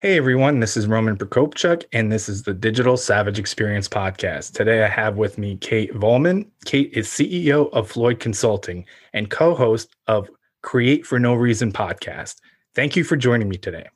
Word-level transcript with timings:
Hey 0.00 0.16
everyone, 0.16 0.60
this 0.60 0.76
is 0.76 0.86
Roman 0.86 1.16
Prokopchuk, 1.16 1.82
and 1.92 2.12
this 2.12 2.28
is 2.28 2.44
the 2.44 2.54
Digital 2.54 2.96
Savage 2.96 3.36
Experience 3.36 3.88
Podcast. 3.88 4.52
Today 4.52 4.84
I 4.84 4.88
have 4.88 5.16
with 5.16 5.38
me 5.38 5.56
Kate 5.56 5.92
Volman. 5.92 6.46
Kate 6.64 6.92
is 6.92 7.08
CEO 7.08 7.68
of 7.72 7.90
Floyd 7.90 8.20
Consulting 8.20 8.86
and 9.12 9.28
co 9.28 9.56
host 9.56 9.96
of 10.06 10.30
Create 10.62 11.04
for 11.04 11.18
No 11.18 11.34
Reason 11.34 11.72
podcast. 11.72 12.36
Thank 12.76 12.94
you 12.94 13.02
for 13.02 13.16
joining 13.16 13.48
me 13.48 13.56
today. 13.56 13.88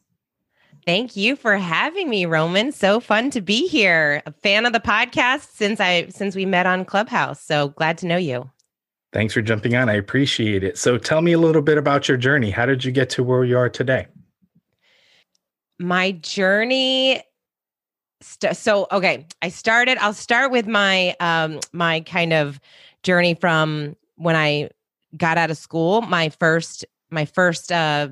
Thank 0.87 1.15
you 1.15 1.37
for 1.37 1.57
having 1.57 2.11
me, 2.11 2.27
Roman. 2.27 2.73
So 2.73 2.99
fun 2.99 3.31
to 3.31 3.41
be 3.41 3.69
here. 3.69 4.25
A 4.27 4.33
fan 4.33 4.67
of 4.67 4.73
the 4.73 4.81
podcast 4.81 5.53
since 5.53 5.79
I 5.79 6.09
since 6.09 6.35
we 6.35 6.45
met 6.45 6.67
on 6.67 6.85
Clubhouse. 6.85 7.41
So 7.41 7.69
glad 7.69 7.97
to 7.99 8.07
know 8.09 8.17
you. 8.17 8.51
Thanks 9.13 9.35
for 9.35 9.41
jumping 9.41 9.77
on. 9.77 9.89
I 9.89 9.95
appreciate 9.95 10.65
it. 10.65 10.77
So 10.79 10.99
tell 10.99 11.23
me 11.23 11.31
a 11.31 11.39
little 11.39 11.63
bit 11.63 11.79
about 11.79 12.09
your 12.09 12.17
journey. 12.17 12.51
How 12.51 12.67
did 12.67 12.85
you 12.85 12.91
get 12.91 13.09
to 13.11 13.23
where 13.23 13.45
you 13.45 13.57
are 13.57 13.69
today? 13.69 14.09
My 15.83 16.13
journey 16.13 17.23
st- 18.21 18.57
so 18.57 18.87
okay 18.93 19.27
i 19.43 19.49
started 19.49 19.99
i'll 19.99 20.15
start 20.15 20.51
with 20.51 20.67
my 20.67 21.15
um 21.21 21.59
my 21.73 22.01
kind 22.01 22.33
of 22.33 22.61
journey 23.03 23.35
from 23.35 23.97
when 24.17 24.37
i 24.37 24.69
got 25.17 25.39
out 25.39 25.51
of 25.51 25.57
school. 25.57 26.03
My 26.03 26.29
first 26.29 26.85
my 27.11 27.25
first 27.25 27.71
uh 27.71 28.09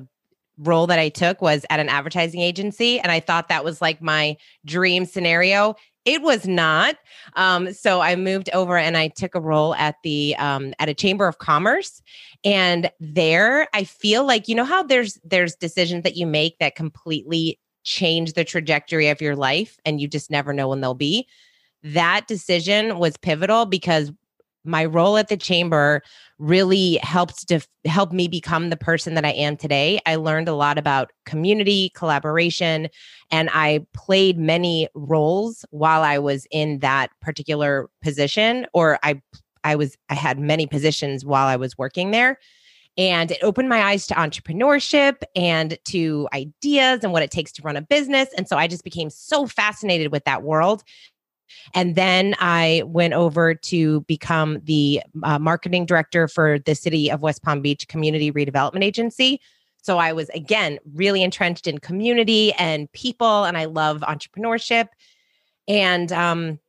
role 0.57 0.85
that 0.87 0.99
i 0.99 1.09
took 1.09 1.41
was 1.41 1.65
at 1.69 1.79
an 1.79 1.89
advertising 1.89 2.41
agency 2.41 2.99
and 2.99 3.11
i 3.11 3.19
thought 3.19 3.49
that 3.49 3.63
was 3.63 3.81
like 3.81 4.01
my 4.01 4.37
dream 4.65 5.05
scenario. 5.05 5.75
It 6.03 6.23
was 6.23 6.47
not 6.47 6.97
um, 7.35 7.73
so 7.73 8.01
i 8.01 8.15
moved 8.15 8.49
over 8.53 8.77
and 8.77 8.97
i 8.97 9.07
took 9.07 9.35
a 9.35 9.41
role 9.41 9.75
at 9.75 9.95
the 10.03 10.35
um, 10.37 10.73
at 10.79 10.89
a 10.89 10.93
chamber 10.93 11.27
of 11.27 11.37
commerce 11.37 12.01
and 12.43 12.91
there 12.99 13.67
i 13.73 13.83
feel 13.83 14.25
like 14.25 14.47
you 14.47 14.55
know 14.55 14.65
how 14.65 14.81
there's 14.83 15.19
there's 15.23 15.55
decisions 15.55 16.03
that 16.03 16.17
you 16.17 16.25
make 16.25 16.57
that 16.57 16.75
completely 16.75 17.59
change 17.83 18.33
the 18.33 18.43
trajectory 18.43 19.07
of 19.09 19.21
your 19.21 19.35
life 19.35 19.77
and 19.85 19.99
you 19.99 20.07
just 20.07 20.29
never 20.29 20.53
know 20.53 20.67
when 20.67 20.81
they'll 20.81 20.93
be 20.93 21.27
that 21.83 22.27
decision 22.27 22.99
was 22.99 23.17
pivotal 23.17 23.65
because 23.65 24.11
my 24.63 24.85
role 24.85 25.17
at 25.17 25.27
the 25.27 25.37
chamber 25.37 26.01
really 26.37 26.99
helped 27.01 27.47
to 27.47 27.59
help 27.85 28.11
me 28.11 28.27
become 28.27 28.69
the 28.69 28.77
person 28.77 29.15
that 29.15 29.25
I 29.25 29.31
am 29.31 29.57
today. 29.57 29.99
I 30.05 30.15
learned 30.15 30.47
a 30.47 30.53
lot 30.53 30.77
about 30.77 31.11
community, 31.25 31.91
collaboration, 31.95 32.87
and 33.31 33.49
I 33.53 33.85
played 33.93 34.37
many 34.37 34.87
roles 34.93 35.65
while 35.71 36.03
I 36.03 36.19
was 36.19 36.45
in 36.51 36.79
that 36.79 37.09
particular 37.21 37.89
position 38.03 38.67
or 38.73 38.99
I 39.03 39.21
I 39.63 39.75
was 39.75 39.97
I 40.09 40.15
had 40.15 40.39
many 40.39 40.67
positions 40.67 41.25
while 41.25 41.47
I 41.47 41.55
was 41.55 41.77
working 41.77 42.11
there. 42.11 42.37
And 42.97 43.31
it 43.31 43.39
opened 43.41 43.69
my 43.69 43.81
eyes 43.81 44.05
to 44.07 44.13
entrepreneurship 44.15 45.23
and 45.35 45.77
to 45.85 46.27
ideas 46.33 47.03
and 47.03 47.13
what 47.13 47.23
it 47.23 47.31
takes 47.31 47.51
to 47.53 47.61
run 47.61 47.77
a 47.77 47.81
business. 47.81 48.29
And 48.37 48.47
so 48.47 48.57
I 48.57 48.67
just 48.67 48.83
became 48.83 49.09
so 49.09 49.47
fascinated 49.47 50.11
with 50.11 50.25
that 50.25 50.43
world. 50.43 50.83
And 51.73 51.95
then 51.95 52.35
I 52.39 52.83
went 52.85 53.13
over 53.13 53.53
to 53.53 54.01
become 54.01 54.59
the 54.63 55.01
uh, 55.23 55.39
marketing 55.39 55.85
director 55.85 56.27
for 56.27 56.59
the 56.59 56.75
city 56.75 57.09
of 57.11 57.21
West 57.21 57.43
Palm 57.43 57.61
Beach 57.61 57.87
Community 57.87 58.31
Redevelopment 58.31 58.83
Agency. 58.83 59.41
So 59.81 59.97
I 59.97 60.13
was, 60.13 60.29
again, 60.29 60.77
really 60.93 61.23
entrenched 61.23 61.67
in 61.67 61.79
community 61.79 62.53
and 62.53 62.91
people, 62.91 63.45
and 63.45 63.57
I 63.57 63.65
love 63.65 64.01
entrepreneurship. 64.01 64.89
And 65.67 66.11
um, 66.11 66.59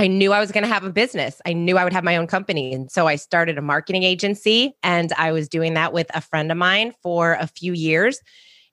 I 0.00 0.06
knew 0.06 0.32
I 0.32 0.40
was 0.40 0.50
going 0.50 0.62
to 0.64 0.72
have 0.72 0.82
a 0.82 0.90
business. 0.90 1.42
I 1.44 1.52
knew 1.52 1.76
I 1.76 1.84
would 1.84 1.92
have 1.92 2.04
my 2.04 2.16
own 2.16 2.26
company. 2.26 2.72
And 2.72 2.90
so 2.90 3.06
I 3.06 3.16
started 3.16 3.58
a 3.58 3.62
marketing 3.62 4.02
agency 4.02 4.72
and 4.82 5.12
I 5.18 5.30
was 5.30 5.46
doing 5.46 5.74
that 5.74 5.92
with 5.92 6.06
a 6.14 6.22
friend 6.22 6.50
of 6.50 6.56
mine 6.56 6.94
for 7.02 7.34
a 7.34 7.46
few 7.46 7.74
years. 7.74 8.18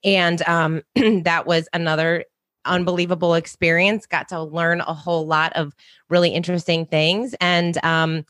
And 0.05 0.41
um, 0.47 0.83
that 0.95 1.45
was 1.45 1.67
another 1.73 2.23
unbelievable 2.63 3.33
experience. 3.33 4.05
Got 4.05 4.29
to 4.29 4.41
learn 4.41 4.79
a 4.79 4.93
whole 4.93 5.27
lot 5.27 5.51
of 5.57 5.73
really 6.09 6.29
interesting 6.29 6.85
things. 6.85 7.35
And 7.41 7.77
um, 7.83 8.23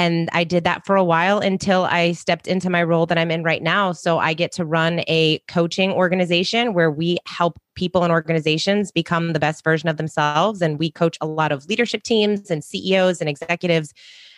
and 0.00 0.30
I 0.32 0.44
did 0.44 0.64
that 0.64 0.86
for 0.86 0.96
a 0.96 1.04
while 1.04 1.40
until 1.40 1.84
I 1.84 2.12
stepped 2.12 2.46
into 2.46 2.70
my 2.70 2.82
role 2.82 3.04
that 3.04 3.18
I'm 3.18 3.30
in 3.30 3.42
right 3.42 3.62
now. 3.62 3.92
So 3.92 4.18
I 4.18 4.32
get 4.32 4.50
to 4.52 4.64
run 4.64 5.00
a 5.08 5.40
coaching 5.40 5.92
organization 5.92 6.72
where 6.72 6.90
we 6.90 7.18
help 7.26 7.58
people 7.74 8.02
and 8.02 8.10
organizations 8.10 8.90
become 8.90 9.34
the 9.34 9.38
best 9.38 9.62
version 9.62 9.90
of 9.90 9.98
themselves. 9.98 10.62
And 10.62 10.78
we 10.78 10.90
coach 10.90 11.18
a 11.20 11.26
lot 11.26 11.52
of 11.52 11.66
leadership 11.66 12.02
teams 12.02 12.50
and 12.50 12.64
CEOs 12.64 13.20
and 13.20 13.28
executives 13.28 13.92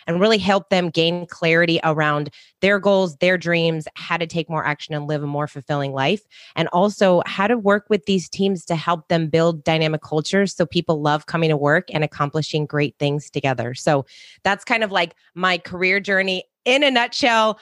and 0.07 0.19
really 0.19 0.37
help 0.37 0.69
them 0.69 0.89
gain 0.89 1.25
clarity 1.27 1.79
around 1.83 2.29
their 2.61 2.79
goals, 2.79 3.17
their 3.17 3.37
dreams, 3.37 3.87
how 3.95 4.17
to 4.17 4.27
take 4.27 4.49
more 4.49 4.65
action 4.65 4.93
and 4.93 5.07
live 5.07 5.23
a 5.23 5.27
more 5.27 5.47
fulfilling 5.47 5.93
life, 5.93 6.21
and 6.55 6.67
also 6.69 7.21
how 7.25 7.47
to 7.47 7.57
work 7.57 7.85
with 7.89 8.05
these 8.05 8.29
teams 8.29 8.65
to 8.65 8.75
help 8.75 9.07
them 9.07 9.27
build 9.27 9.63
dynamic 9.63 10.01
cultures 10.01 10.55
so 10.55 10.65
people 10.65 11.01
love 11.01 11.25
coming 11.25 11.49
to 11.49 11.57
work 11.57 11.87
and 11.93 12.03
accomplishing 12.03 12.65
great 12.65 12.95
things 12.99 13.29
together. 13.29 13.73
So 13.73 14.05
that's 14.43 14.63
kind 14.63 14.83
of 14.83 14.91
like 14.91 15.15
my 15.35 15.57
career 15.57 15.99
journey 15.99 16.43
in 16.65 16.83
a 16.83 16.91
nutshell. 16.91 17.59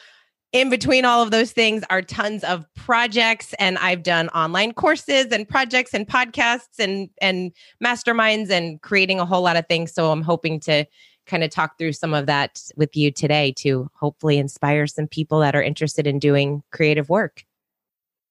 In 0.51 0.69
between 0.69 1.05
all 1.05 1.23
of 1.23 1.31
those 1.31 1.53
things 1.53 1.81
are 1.89 2.01
tons 2.01 2.43
of 2.43 2.65
projects 2.75 3.53
and 3.57 3.77
i've 3.77 4.03
done 4.03 4.27
online 4.29 4.73
courses 4.73 5.27
and 5.27 5.47
projects 5.47 5.93
and 5.93 6.05
podcasts 6.05 6.77
and 6.77 7.09
and 7.21 7.53
masterminds 7.81 8.49
and 8.49 8.81
creating 8.81 9.21
a 9.21 9.25
whole 9.25 9.43
lot 9.43 9.55
of 9.55 9.65
things. 9.67 9.93
So 9.93 10.11
i'm 10.11 10.21
hoping 10.21 10.59
to 10.61 10.85
kind 11.31 11.43
of 11.45 11.49
talk 11.49 11.77
through 11.77 11.93
some 11.93 12.13
of 12.13 12.25
that 12.25 12.61
with 12.75 12.95
you 12.95 13.09
today 13.09 13.53
to 13.53 13.89
hopefully 13.95 14.37
inspire 14.37 14.85
some 14.85 15.07
people 15.07 15.39
that 15.39 15.55
are 15.55 15.63
interested 15.63 16.05
in 16.05 16.19
doing 16.19 16.61
creative 16.71 17.09
work. 17.09 17.45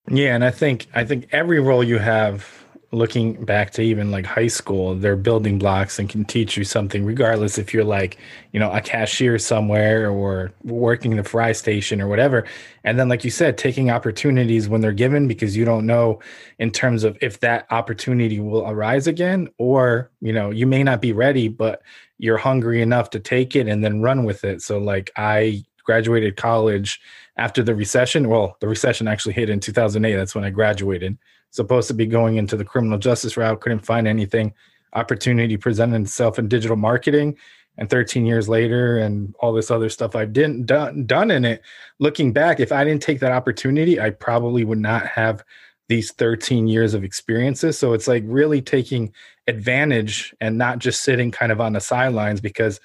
Yeah, 0.09 0.35
and 0.35 0.45
I 0.45 0.51
think 0.51 0.87
I 0.95 1.05
think 1.05 1.29
every 1.33 1.61
role 1.61 1.83
you 1.83 1.99
have 1.99 2.47
looking 2.93 3.45
back 3.45 3.71
to 3.71 3.83
even 3.83 4.11
like 4.11 4.27
high 4.27 4.49
school, 4.49 4.97
they're 4.97 5.15
building 5.15 5.59
blocks 5.59 5.99
and 5.99 6.09
can 6.09 6.25
teach 6.25 6.57
you 6.57 6.65
something, 6.65 7.05
regardless 7.05 7.57
if 7.57 7.73
you're 7.73 7.85
like, 7.85 8.19
you 8.53 8.59
know, 8.59 8.71
a 8.73 8.81
cashier 8.81 9.39
somewhere 9.39 10.11
or 10.11 10.53
working 10.65 11.15
the 11.15 11.23
fry 11.23 11.53
station 11.53 12.01
or 12.01 12.09
whatever. 12.09 12.45
And 12.83 12.99
then, 12.99 13.09
like 13.09 13.23
you 13.23 13.31
said, 13.31 13.57
taking 13.57 13.91
opportunities 13.91 14.69
when 14.69 14.81
they're 14.81 14.93
given 14.93 15.29
because 15.29 15.57
you 15.57 15.65
don't 15.65 15.87
know 15.87 16.19
in 16.59 16.73
terms 16.73 17.05
of 17.05 17.17
if 17.21 17.39
that 17.41 17.67
opportunity 17.71 18.41
will 18.41 18.69
arise 18.69 19.07
again, 19.07 19.49
or, 19.59 20.11
you 20.21 20.33
know, 20.33 20.51
you 20.51 20.67
may 20.67 20.83
not 20.83 21.01
be 21.01 21.13
ready, 21.13 21.47
but 21.47 21.83
you're 22.19 22.39
hungry 22.39 22.83
enough 22.83 23.11
to 23.11 23.21
take 23.21 23.55
it 23.55 23.69
and 23.69 23.85
then 23.85 24.03
run 24.03 24.25
with 24.25 24.43
it. 24.43 24.63
So, 24.63 24.79
like, 24.79 25.13
I 25.17 25.65
graduated 25.85 26.37
college 26.37 27.01
after 27.37 27.63
the 27.63 27.75
recession. 27.75 28.29
Well, 28.29 28.57
the 28.61 28.69
recession 28.69 29.07
actually 29.07 29.35
hit 29.35 29.49
in 29.49 29.61
2008. 29.61 30.17
That's 30.17 30.35
when 30.35 30.45
I 30.45 30.51
graduated 30.51 31.17
supposed 31.51 31.89
to 31.89 31.95
be 31.95 32.07
going 32.07 32.37
into 32.37 32.57
the 32.57 32.65
criminal 32.65 32.99
justice 32.99 33.37
route, 33.37 33.61
couldn't 33.61 33.85
find 33.85 34.07
anything. 34.07 34.53
Opportunity 34.93 35.57
presented 35.57 36.03
itself 36.03 36.39
in 36.39 36.49
digital 36.49 36.77
marketing. 36.77 37.37
And 37.79 37.89
13 37.89 38.27
years 38.27 38.49
later, 38.49 38.99
and 38.99 39.35
all 39.41 39.53
this 39.53 39.71
other 39.71 39.89
stuff 39.89 40.15
I've 40.15 40.33
didn't 40.33 40.67
done 40.67 41.07
done 41.07 41.31
in 41.31 41.45
it. 41.45 41.63
Looking 41.99 42.33
back, 42.33 42.61
if 42.61 42.73
I 42.73 42.85
didn't 42.85 43.03
take 43.03 43.21
that 43.21 43.33
opportunity, 43.33 44.01
I 44.01 44.11
probably 44.11 44.65
would 44.65 44.79
not 44.79 45.07
have 45.07 45.43
these 45.89 46.13
13 46.13 46.69
years 46.69 46.95
of 46.95 47.05
experiences. 47.05 47.79
So 47.79 47.95
it's 47.95 48.07
like 48.07 48.23
really 48.27 48.61
taking 48.61 49.13
advantage 49.47 50.35
and 50.41 50.59
not 50.59 50.79
just 50.79 51.03
sitting 51.03 51.31
kind 51.31 51.51
of 51.51 51.61
on 51.61 51.73
the 51.73 51.81
sidelines 51.81 52.41
because 52.41 52.81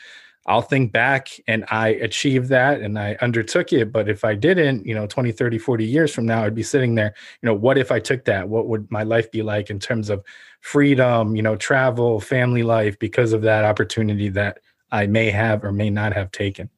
I'll 0.48 0.62
think 0.62 0.92
back 0.92 1.30
and 1.48 1.66
I 1.70 1.90
achieved 1.90 2.50
that 2.50 2.82
and 2.82 3.00
I 3.00 3.18
undertook 3.22 3.74
it. 3.74 3.92
But 3.92 4.08
if 4.08 4.24
I 4.24 4.36
didn't, 4.36 4.86
you 4.86 4.94
know, 4.94 5.08
20, 5.08 5.32
30, 5.32 5.58
40 5.58 5.86
years 5.86 6.14
from 6.14 6.26
now, 6.26 6.44
I'd 6.44 6.54
be 6.54 6.62
sitting 6.62 6.94
there, 6.94 7.16
you 7.42 7.48
know, 7.48 7.54
what 7.54 7.80
if 7.80 7.92
I 7.92 8.00
took 8.00 8.26
that? 8.26 8.48
What 8.48 8.68
would 8.68 8.90
my 8.92 9.04
life 9.04 9.32
be 9.32 9.42
like 9.42 9.72
in 9.72 9.80
terms 9.80 10.10
of 10.10 10.24
freedom, 10.62 11.36
you 11.36 11.42
know, 11.42 11.56
travel, 11.56 12.20
family 12.20 12.62
life 12.62 13.00
because 13.00 13.34
of 13.34 13.42
that 13.42 13.66
opportunity 13.66 14.30
that 14.30 14.60
I 14.92 15.08
may 15.08 15.32
have 15.32 15.64
or 15.64 15.72
may 15.72 15.90
not 15.90 16.14
have 16.14 16.32
taken? 16.32 16.70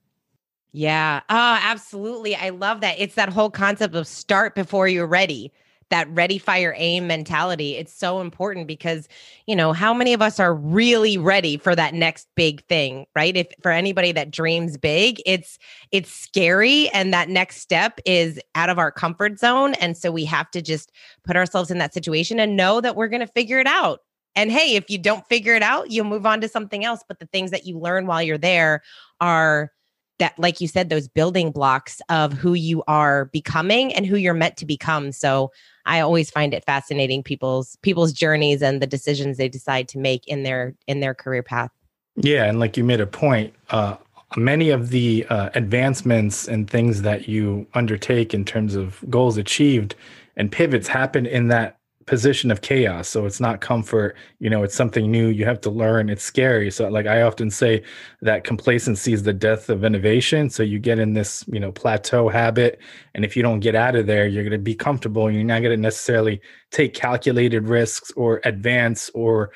Yeah. 0.72 1.22
Oh, 1.30 1.60
absolutely. 1.62 2.36
I 2.36 2.50
love 2.50 2.82
that. 2.82 3.00
It's 3.00 3.16
that 3.16 3.30
whole 3.30 3.50
concept 3.50 3.96
of 3.96 4.08
start 4.08 4.56
before 4.56 4.88
you're 4.88 5.08
ready 5.08 5.52
that 5.90 6.10
ready 6.10 6.38
fire 6.38 6.74
aim 6.78 7.08
mentality 7.08 7.76
it's 7.76 7.94
so 7.94 8.22
important 8.22 8.68
because 8.68 9.08
you 9.46 9.56
know 9.56 9.74
how 9.74 9.94
many 9.94 10.14
of 10.14 10.22
us 10.22 10.40
are 10.40 10.54
really 10.54 11.18
ready 11.18 11.58
for 11.58 11.76
that 11.76 11.94
next 11.94 12.28
big 12.36 12.64
thing 12.68 13.06
right? 13.16 13.36
If 13.36 13.48
for 13.62 13.72
anybody 13.72 14.12
that 14.12 14.32
dreams 14.32 14.78
big 14.78 15.22
it's 15.26 15.58
it's 15.92 16.12
scary 16.12 16.90
and 16.90 17.14
that 17.14 17.30
next 17.30 17.58
step 17.58 18.00
is 18.06 18.40
out 18.56 18.70
of 18.70 18.78
our 18.78 18.92
comfort 18.92 19.40
zone. 19.40 19.74
And 19.76 19.98
so 19.98 20.12
we 20.12 20.26
have 20.26 20.52
to 20.52 20.62
just 20.62 20.92
put 21.24 21.36
ourselves 21.36 21.72
in 21.72 21.78
that 21.80 21.94
situation 21.94 22.40
and 22.40 22.56
know 22.56 22.82
that 22.82 22.96
we're 22.96 23.08
going 23.08 23.26
to 23.26 23.28
figure 23.28 23.60
it 23.60 23.68
out. 23.68 24.00
And 24.36 24.52
hey, 24.52 24.76
if 24.76 24.90
you 24.90 24.98
don't 25.00 25.26
figure 25.28 25.56
it 25.56 25.64
out, 25.64 25.90
you'll 25.90 26.06
move 26.06 26.26
on 26.26 26.42
to 26.42 26.48
something 26.48 26.86
else. 26.86 27.02
But 27.08 27.20
the 27.20 27.26
things 27.28 27.52
that 27.52 27.66
you 27.66 27.80
learn 27.80 28.06
while 28.06 28.22
you're 28.22 28.38
there 28.38 28.84
are 29.20 29.72
that, 30.20 30.38
like 30.38 30.62
you 30.62 30.68
said, 30.68 30.90
those 30.90 31.08
building 31.08 31.52
blocks 31.52 32.02
of 32.10 32.34
who 32.34 32.54
you 32.54 32.84
are 32.88 33.26
becoming 33.26 33.94
and 33.94 34.06
who 34.06 34.18
you're 34.18 34.34
meant 34.34 34.58
to 34.58 34.66
become. 34.66 35.12
So 35.12 35.52
I 35.86 36.00
always 36.00 36.30
find 36.30 36.54
it 36.54 36.66
fascinating 36.66 37.24
people's 37.24 37.78
people's 37.82 38.14
journeys 38.14 38.62
and 38.62 38.82
the 38.82 38.88
decisions 38.88 39.38
they 39.38 39.50
decide 39.50 39.88
to 39.90 40.00
make 40.00 40.28
in 40.28 40.44
their 40.44 40.76
in 40.88 41.00
their 41.00 41.14
career 41.14 41.44
path. 41.44 41.72
Yeah, 42.16 42.46
and 42.46 42.60
like 42.60 42.78
you 42.78 42.84
made 42.84 43.00
a 43.00 43.08
point, 43.08 43.54
uh, 43.70 43.98
many 44.36 44.72
of 44.72 44.90
the 44.90 45.26
uh, 45.30 45.50
advancements 45.54 46.48
and 46.48 46.70
things 46.70 47.04
that 47.04 47.28
you 47.28 47.68
undertake 47.74 48.34
in 48.34 48.44
terms 48.44 48.76
of 48.76 49.04
goals 49.10 49.38
achieved 49.38 49.96
and 50.36 50.52
pivots 50.52 50.88
happen 50.88 51.26
in 51.26 51.48
that 51.50 51.77
position 52.08 52.50
of 52.50 52.62
chaos. 52.62 53.08
So 53.08 53.26
it's 53.26 53.40
not 53.40 53.62
comfort 53.62 54.16
you 54.40 54.50
know 54.50 54.64
it's 54.64 54.76
something 54.76 55.12
new 55.12 55.28
you 55.28 55.46
have 55.46 55.62
to 55.62 55.70
learn 55.70 56.10
it's 56.10 56.24
scary. 56.24 56.72
So 56.72 56.88
like 56.90 57.06
i 57.06 57.22
often 57.22 57.52
say 57.52 57.84
that 58.22 58.44
complacency 58.44 59.14
is 59.14 59.24
the 59.24 59.34
death 59.34 59.70
of 59.70 59.84
innovation. 59.84 60.50
So 60.50 60.64
you 60.64 60.80
get 60.80 60.98
in 61.00 61.14
this 61.14 61.44
you 61.48 61.60
know 61.60 61.72
plateau 61.72 62.30
habit 62.30 62.80
and 63.14 63.24
if 63.24 63.38
you 63.38 63.44
don't 63.44 63.60
get 63.60 63.76
out 63.76 63.96
of 63.96 64.08
there 64.08 64.28
you're 64.28 64.44
going 64.44 64.52
to 64.52 64.58
be 64.58 64.76
comfortable 64.76 65.30
you're 65.30 65.44
not 65.44 65.62
going 65.62 65.76
to 65.76 65.82
necessarily 65.82 66.42
take 66.72 66.94
calculated 66.94 67.68
risks 67.68 68.12
or 68.16 68.42
advance 68.44 69.10
or 69.14 69.52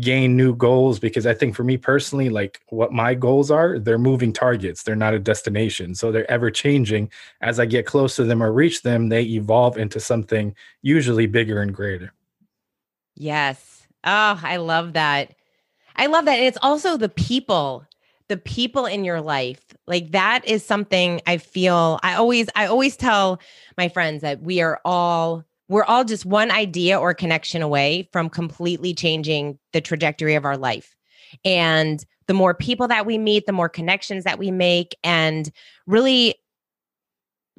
gain 0.00 0.36
new 0.36 0.54
goals 0.54 0.98
because 0.98 1.26
i 1.26 1.34
think 1.34 1.54
for 1.54 1.62
me 1.62 1.76
personally 1.76 2.28
like 2.28 2.60
what 2.70 2.92
my 2.92 3.14
goals 3.14 3.50
are 3.50 3.78
they're 3.78 3.98
moving 3.98 4.32
targets 4.32 4.82
they're 4.82 4.96
not 4.96 5.14
a 5.14 5.18
destination. 5.18 5.94
So 5.94 6.10
they're 6.10 6.30
ever 6.30 6.50
changing. 6.50 7.10
As 7.42 7.60
i 7.60 7.66
get 7.66 7.84
close 7.84 8.16
to 8.16 8.24
them 8.24 8.42
or 8.42 8.52
reach 8.52 8.82
them 8.82 9.08
they 9.08 9.22
evolve 9.22 9.76
into 9.76 10.00
something 10.00 10.54
usually 10.86 11.26
bigger 11.26 11.60
and 11.60 11.74
greater 11.74 12.12
Yes. 13.16 13.86
Oh, 14.04 14.38
I 14.42 14.58
love 14.58 14.92
that. 14.92 15.34
I 15.96 16.06
love 16.06 16.26
that. 16.26 16.38
And 16.38 16.46
it's 16.46 16.58
also 16.62 16.96
the 16.96 17.08
people, 17.08 17.84
the 18.28 18.36
people 18.36 18.84
in 18.86 19.04
your 19.04 19.20
life. 19.20 19.60
Like 19.86 20.12
that 20.12 20.46
is 20.46 20.64
something 20.64 21.20
I 21.26 21.38
feel 21.38 21.98
I 22.02 22.14
always 22.14 22.48
I 22.54 22.66
always 22.66 22.96
tell 22.96 23.40
my 23.78 23.88
friends 23.88 24.20
that 24.22 24.42
we 24.42 24.60
are 24.60 24.80
all 24.84 25.44
we're 25.68 25.84
all 25.84 26.04
just 26.04 26.26
one 26.26 26.50
idea 26.50 26.98
or 27.00 27.14
connection 27.14 27.62
away 27.62 28.08
from 28.12 28.28
completely 28.28 28.94
changing 28.94 29.58
the 29.72 29.80
trajectory 29.80 30.34
of 30.34 30.44
our 30.44 30.56
life. 30.56 30.94
And 31.44 32.04
the 32.28 32.34
more 32.34 32.54
people 32.54 32.86
that 32.88 33.06
we 33.06 33.18
meet, 33.18 33.46
the 33.46 33.52
more 33.52 33.68
connections 33.68 34.24
that 34.24 34.38
we 34.38 34.50
make 34.50 34.96
and 35.02 35.50
really 35.86 36.36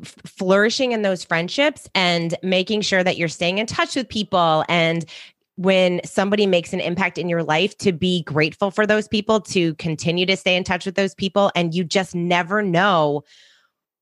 flourishing 0.03 0.91
in 0.91 1.01
those 1.01 1.23
friendships 1.23 1.89
and 1.95 2.35
making 2.43 2.81
sure 2.81 3.03
that 3.03 3.17
you're 3.17 3.27
staying 3.27 3.57
in 3.57 3.65
touch 3.65 3.95
with 3.95 4.07
people 4.07 4.63
and 4.69 5.05
when 5.57 5.99
somebody 6.05 6.45
makes 6.45 6.71
an 6.71 6.79
impact 6.79 7.17
in 7.17 7.27
your 7.27 7.41
life 7.41 7.75
to 7.79 7.91
be 7.91 8.21
grateful 8.23 8.69
for 8.69 8.85
those 8.85 9.07
people, 9.07 9.41
to 9.41 9.73
continue 9.75 10.25
to 10.25 10.37
stay 10.37 10.55
in 10.55 10.63
touch 10.63 10.85
with 10.85 10.93
those 10.93 11.15
people. 11.15 11.51
And 11.55 11.73
you 11.73 11.83
just 11.83 12.13
never 12.13 12.61
know, 12.61 13.23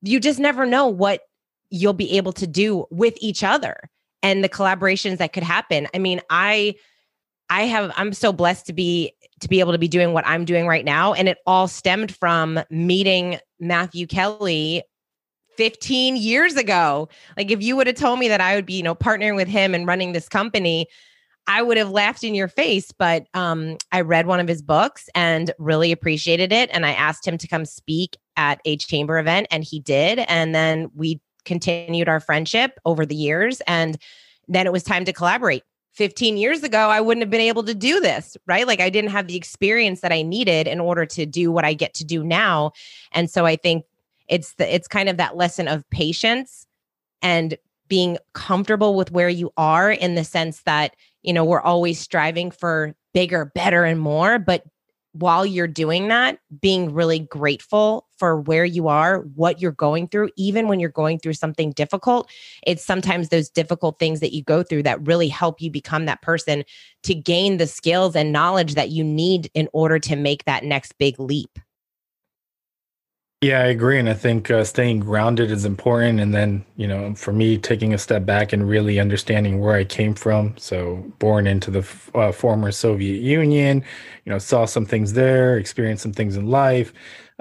you 0.02 0.20
just 0.20 0.38
never 0.38 0.66
know 0.66 0.88
what 0.88 1.22
you'll 1.70 1.94
be 1.94 2.18
able 2.18 2.34
to 2.34 2.46
do 2.46 2.86
with 2.92 3.18
each 3.22 3.42
other 3.42 3.90
and 4.22 4.44
the 4.44 4.50
collaborations 4.50 5.18
that 5.20 5.32
could 5.32 5.44
happen. 5.44 5.88
I 5.94 6.00
mean, 6.00 6.20
I, 6.30 6.76
I 7.50 7.62
have, 7.64 7.94
I'm 7.96 8.12
so 8.12 8.34
blessed 8.34 8.66
to 8.66 8.74
be, 8.74 9.14
to 9.40 9.48
be 9.48 9.62
able 9.62 9.72
to 9.72 9.78
be 9.78 9.88
doing 9.88 10.12
what 10.12 10.28
I'm 10.28 10.44
doing 10.44 10.68
right 10.68 10.84
now. 10.84 11.14
And 11.14 11.30
it 11.30 11.38
all 11.46 11.70
stemmed 11.70 12.14
from 12.14 12.60
meeting 12.70 13.40
Matthew 13.62 14.08
Kelly 14.08 14.84
15 15.58 16.18
years 16.18 16.56
ago. 16.56 17.10
Like 17.38 17.52
if 17.52 17.62
you 17.62 17.76
would 17.76 17.88
have 17.88 17.96
told 17.96 18.20
me 18.20 18.28
that 18.28 18.42
I 18.42 18.56
would 18.56 18.66
be, 18.66 18.74
you 18.74 18.84
know, 18.84 18.96
partnering 18.96 19.36
with 19.36 19.48
him 19.48 19.74
and 19.74 19.88
running 19.88 20.12
this 20.12 20.30
company, 20.30 20.88
I 21.48 21.62
would 21.62 21.78
have 21.78 21.92
laughed 21.92 22.24
in 22.24 22.34
your 22.34 22.48
face, 22.48 22.92
but 22.92 23.28
um, 23.34 23.78
I 23.92 24.02
read 24.02 24.26
one 24.26 24.40
of 24.40 24.48
his 24.48 24.62
books 24.62 25.10
and 25.14 25.52
really 25.60 25.92
appreciated 25.92 26.52
it. 26.52 26.70
And 26.74 26.86
I 26.86 26.94
asked 26.94 27.28
him 27.28 27.38
to 27.38 27.48
come 27.48 27.66
speak 27.66 28.18
at 28.36 28.60
a 28.66 28.78
chamber 28.78 29.20
event, 29.20 29.48
and 29.52 29.64
he 29.64 29.80
did. 29.80 30.20
And 30.20 30.56
then 30.56 30.90
we 30.96 31.22
continued 31.46 32.10
our 32.10 32.20
friendship 32.20 32.80
over 32.84 33.06
the 33.06 33.16
years. 33.16 33.62
And 33.68 33.98
then 34.48 34.66
it 34.66 34.74
was 34.74 34.84
time 34.84 35.06
to 35.06 35.14
collaborate. 35.14 35.64
15 35.94 36.36
years 36.36 36.62
ago, 36.62 36.90
I 36.90 37.00
wouldn't 37.00 37.22
have 37.22 37.30
been 37.30 37.40
able 37.40 37.64
to 37.64 37.74
do 37.74 38.02
this, 38.02 38.36
right? 38.48 38.68
Like 38.68 38.82
I 38.82 38.90
didn't 38.90 39.12
have 39.12 39.28
the 39.28 39.38
experience 39.38 40.02
that 40.02 40.12
I 40.12 40.24
needed 40.24 40.68
in 40.68 40.82
order 40.82 41.06
to 41.06 41.26
do 41.26 41.52
what 41.52 41.64
I 41.64 41.74
get 41.74 41.94
to 41.96 42.04
do 42.04 42.22
now. 42.22 42.72
And 43.14 43.30
so 43.30 43.46
I 43.46 43.56
think 43.56 43.86
it's 44.28 44.54
the 44.56 44.74
it's 44.74 44.88
kind 44.88 45.10
of 45.10 45.18
that 45.18 45.36
lesson 45.36 45.68
of 45.68 45.90
patience 45.90 46.66
and 47.22 47.58
being 47.88 48.18
comfortable 48.34 48.96
with 48.96 49.12
where 49.12 49.30
you 49.30 49.52
are 49.58 49.92
in 49.92 50.16
the 50.16 50.24
sense 50.24 50.64
that 50.64 50.96
you 51.26 51.34
know, 51.34 51.44
we're 51.44 51.62
always 51.62 52.00
striving 52.00 52.52
for 52.52 52.96
bigger, 53.14 53.52
better, 53.56 53.84
and 53.84 54.00
more. 54.00 54.38
But 54.38 54.64
while 55.14 55.46
you're 55.46 55.68
doing 55.68 56.10
that, 56.10 56.38
being 56.62 56.94
really 56.94 57.20
grateful 57.20 58.08
for 58.18 58.40
where 58.42 58.66
you 58.66 58.88
are, 58.90 59.22
what 59.34 59.60
you're 59.62 59.72
going 59.72 60.08
through, 60.08 60.30
even 60.38 60.68
when 60.68 60.80
you're 60.80 60.90
going 60.90 61.20
through 61.20 61.34
something 61.34 61.72
difficult, 61.72 62.30
it's 62.68 62.86
sometimes 62.86 63.30
those 63.30 63.50
difficult 63.50 63.98
things 63.98 64.20
that 64.20 64.34
you 64.34 64.44
go 64.44 64.62
through 64.62 64.84
that 64.84 65.06
really 65.08 65.30
help 65.30 65.62
you 65.62 65.72
become 65.72 66.06
that 66.06 66.22
person 66.22 66.64
to 67.04 67.16
gain 67.16 67.58
the 67.58 67.68
skills 67.68 68.16
and 68.16 68.32
knowledge 68.32 68.76
that 68.76 68.90
you 68.90 69.04
need 69.04 69.50
in 69.54 69.68
order 69.74 69.98
to 70.00 70.16
make 70.16 70.44
that 70.46 70.64
next 70.64 70.98
big 70.98 71.20
leap. 71.20 71.58
Yeah, 73.42 73.60
I 73.60 73.66
agree. 73.66 74.00
And 74.00 74.10
I 74.10 74.14
think 74.14 74.50
uh, 74.50 74.64
staying 74.64 75.02
grounded 75.02 75.52
is 75.52 75.66
important. 75.66 76.20
And 76.20 76.34
then, 76.34 76.66
you 76.78 76.88
know, 76.88 77.14
for 77.14 77.32
me, 77.32 77.58
taking 77.58 77.94
a 77.94 77.98
step 77.98 78.26
back 78.26 78.54
and 78.54 78.68
really 78.68 79.00
understanding 79.00 79.60
where 79.60 79.76
I 79.76 79.84
came 79.84 80.16
from. 80.16 80.56
So, 80.58 81.04
born 81.20 81.46
into 81.46 81.70
the 81.70 81.80
f- 81.80 82.10
uh, 82.16 82.32
former 82.32 82.72
Soviet 82.72 83.22
Union, 83.22 83.84
you 84.26 84.32
know, 84.32 84.40
saw 84.40 84.66
some 84.66 84.86
things 84.86 85.14
there, 85.14 85.58
experienced 85.58 86.02
some 86.02 86.14
things 86.14 86.38
in 86.38 86.48
life. 86.48 86.92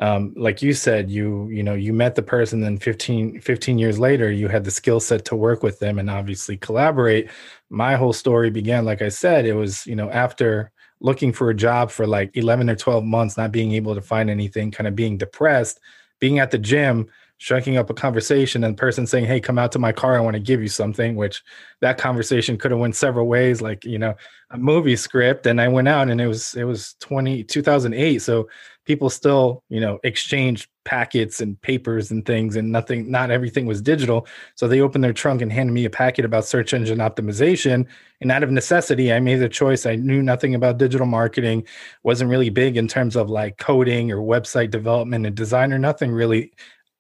Um, 0.00 0.35
like 0.37 0.61
you 0.61 0.75
said, 0.75 1.08
you, 1.11 1.49
you 1.49 1.62
know, 1.62 1.75
you 1.75 1.93
met 1.93 2.17
the 2.17 2.23
person, 2.23 2.61
then 2.61 2.76
15, 2.76 3.41
15 3.41 3.79
years 3.79 3.99
later, 3.99 4.31
you 4.31 4.49
had 4.49 4.64
the 4.64 4.70
skill 4.73 5.00
set 5.00 5.25
to 5.26 5.37
work 5.37 5.62
with 5.62 5.79
them 5.79 5.99
and 5.99 6.11
obviously 6.11 6.56
collaborate. 6.56 7.31
My 7.70 7.94
whole 7.94 8.12
story 8.12 8.50
began, 8.50 8.85
like 8.85 9.00
I 9.00 9.08
said, 9.08 9.46
it 9.46 9.55
was, 9.55 9.87
you 9.87 9.94
know, 9.96 10.11
after 10.11 10.73
looking 11.05 11.35
for 11.35 11.51
a 11.51 11.55
job 11.55 11.91
for 11.91 12.06
like 12.06 12.35
11 12.35 12.71
or 12.71 12.75
12 12.75 13.05
months, 13.05 13.37
not 13.37 13.53
being 13.53 13.73
able 13.73 13.95
to 13.95 14.01
find 14.01 14.31
anything, 14.31 14.71
kind 14.71 14.89
of 14.89 14.97
being 14.97 15.19
depressed, 15.19 15.79
being 16.19 16.39
at 16.39 16.51
the 16.51 16.56
gym, 16.56 17.06
striking 17.37 17.77
up 17.77 17.91
a 17.91 17.95
conversation 17.95 18.65
and 18.65 18.75
person 18.79 19.06
saying, 19.06 19.27
Hey, 19.27 19.39
come 19.39 19.59
out 19.59 19.71
to 19.73 19.79
my 19.79 19.93
car. 19.93 20.17
I 20.17 20.21
want 20.21 20.33
to 20.33 20.41
give 20.41 20.62
you 20.62 20.69
something, 20.69 21.15
which 21.15 21.43
that 21.83 21.99
conversation 21.99 22.56
could 22.56 22.71
have 22.71 22.81
went 22.81 22.97
several 22.97 23.27
ways, 23.27 23.61
like, 23.61 23.85
you 23.85 23.99
know, 23.99 24.15
a 24.51 24.56
movie 24.56 24.96
script. 24.96 25.44
And 25.46 25.61
I 25.61 25.69
went 25.69 25.89
out 25.89 26.08
and 26.08 26.23
it 26.23 26.27
was, 26.27 26.55
it 26.55 26.65
was 26.65 26.94
20, 27.01 27.44
2008. 27.44 28.23
So 28.23 28.49
people 28.87 29.11
still, 29.11 29.63
you 29.69 29.81
know, 29.81 29.99
exchanged 30.05 30.70
packets 30.84 31.41
and 31.41 31.60
papers 31.62 32.10
and 32.10 32.24
things 32.24 32.56
and 32.56 32.70
nothing, 32.70 33.10
not 33.10 33.31
everything 33.31 33.67
was 33.67 33.82
digital. 33.82 34.26
So 34.55 34.69
they 34.69 34.81
opened 34.81 35.05
their 35.05 35.12
trunk 35.12 35.43
and 35.43 35.53
handed 35.53 35.72
me 35.72 35.84
a 35.84 35.91
packet 35.91 36.24
about 36.24 36.44
search 36.44 36.72
engine 36.72 36.98
optimization. 36.98 37.86
And 38.20 38.31
out 38.31 38.43
of 38.43 38.50
necessity, 38.50 39.12
I 39.12 39.20
made 39.20 39.36
the 39.36 39.48
choice. 39.48 39.86
I 39.86 39.96
knew 39.96 40.22
nothing 40.22 40.55
about 40.55 40.79
digital 40.79 41.06
marketing, 41.06 41.67
wasn't 42.03 42.31
really 42.31 42.50
big 42.50 42.76
in 42.76 42.88
terms 42.88 43.17
of 43.17 43.29
like 43.29 43.58
coding 43.58 44.12
or 44.12 44.19
website 44.19 44.70
development 44.70 45.26
and 45.26 45.34
design 45.34 45.72
or 45.72 45.79
nothing 45.79 46.12
really 46.12 46.53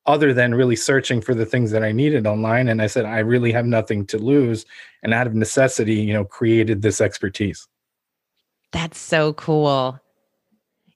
other 0.06 0.34
than 0.34 0.54
really 0.54 0.76
searching 0.76 1.20
for 1.20 1.34
the 1.34 1.46
things 1.46 1.70
that 1.70 1.82
I 1.82 1.92
needed 1.92 2.26
online. 2.26 2.68
And 2.68 2.82
I 2.82 2.86
said, 2.88 3.06
I 3.06 3.20
really 3.20 3.52
have 3.52 3.64
nothing 3.64 4.06
to 4.06 4.18
lose. 4.18 4.66
And 5.02 5.14
out 5.14 5.26
of 5.26 5.34
necessity, 5.34 5.94
you 5.94 6.12
know, 6.12 6.24
created 6.24 6.82
this 6.82 7.00
expertise. 7.00 7.66
That's 8.72 8.98
so 8.98 9.32
cool. 9.34 9.98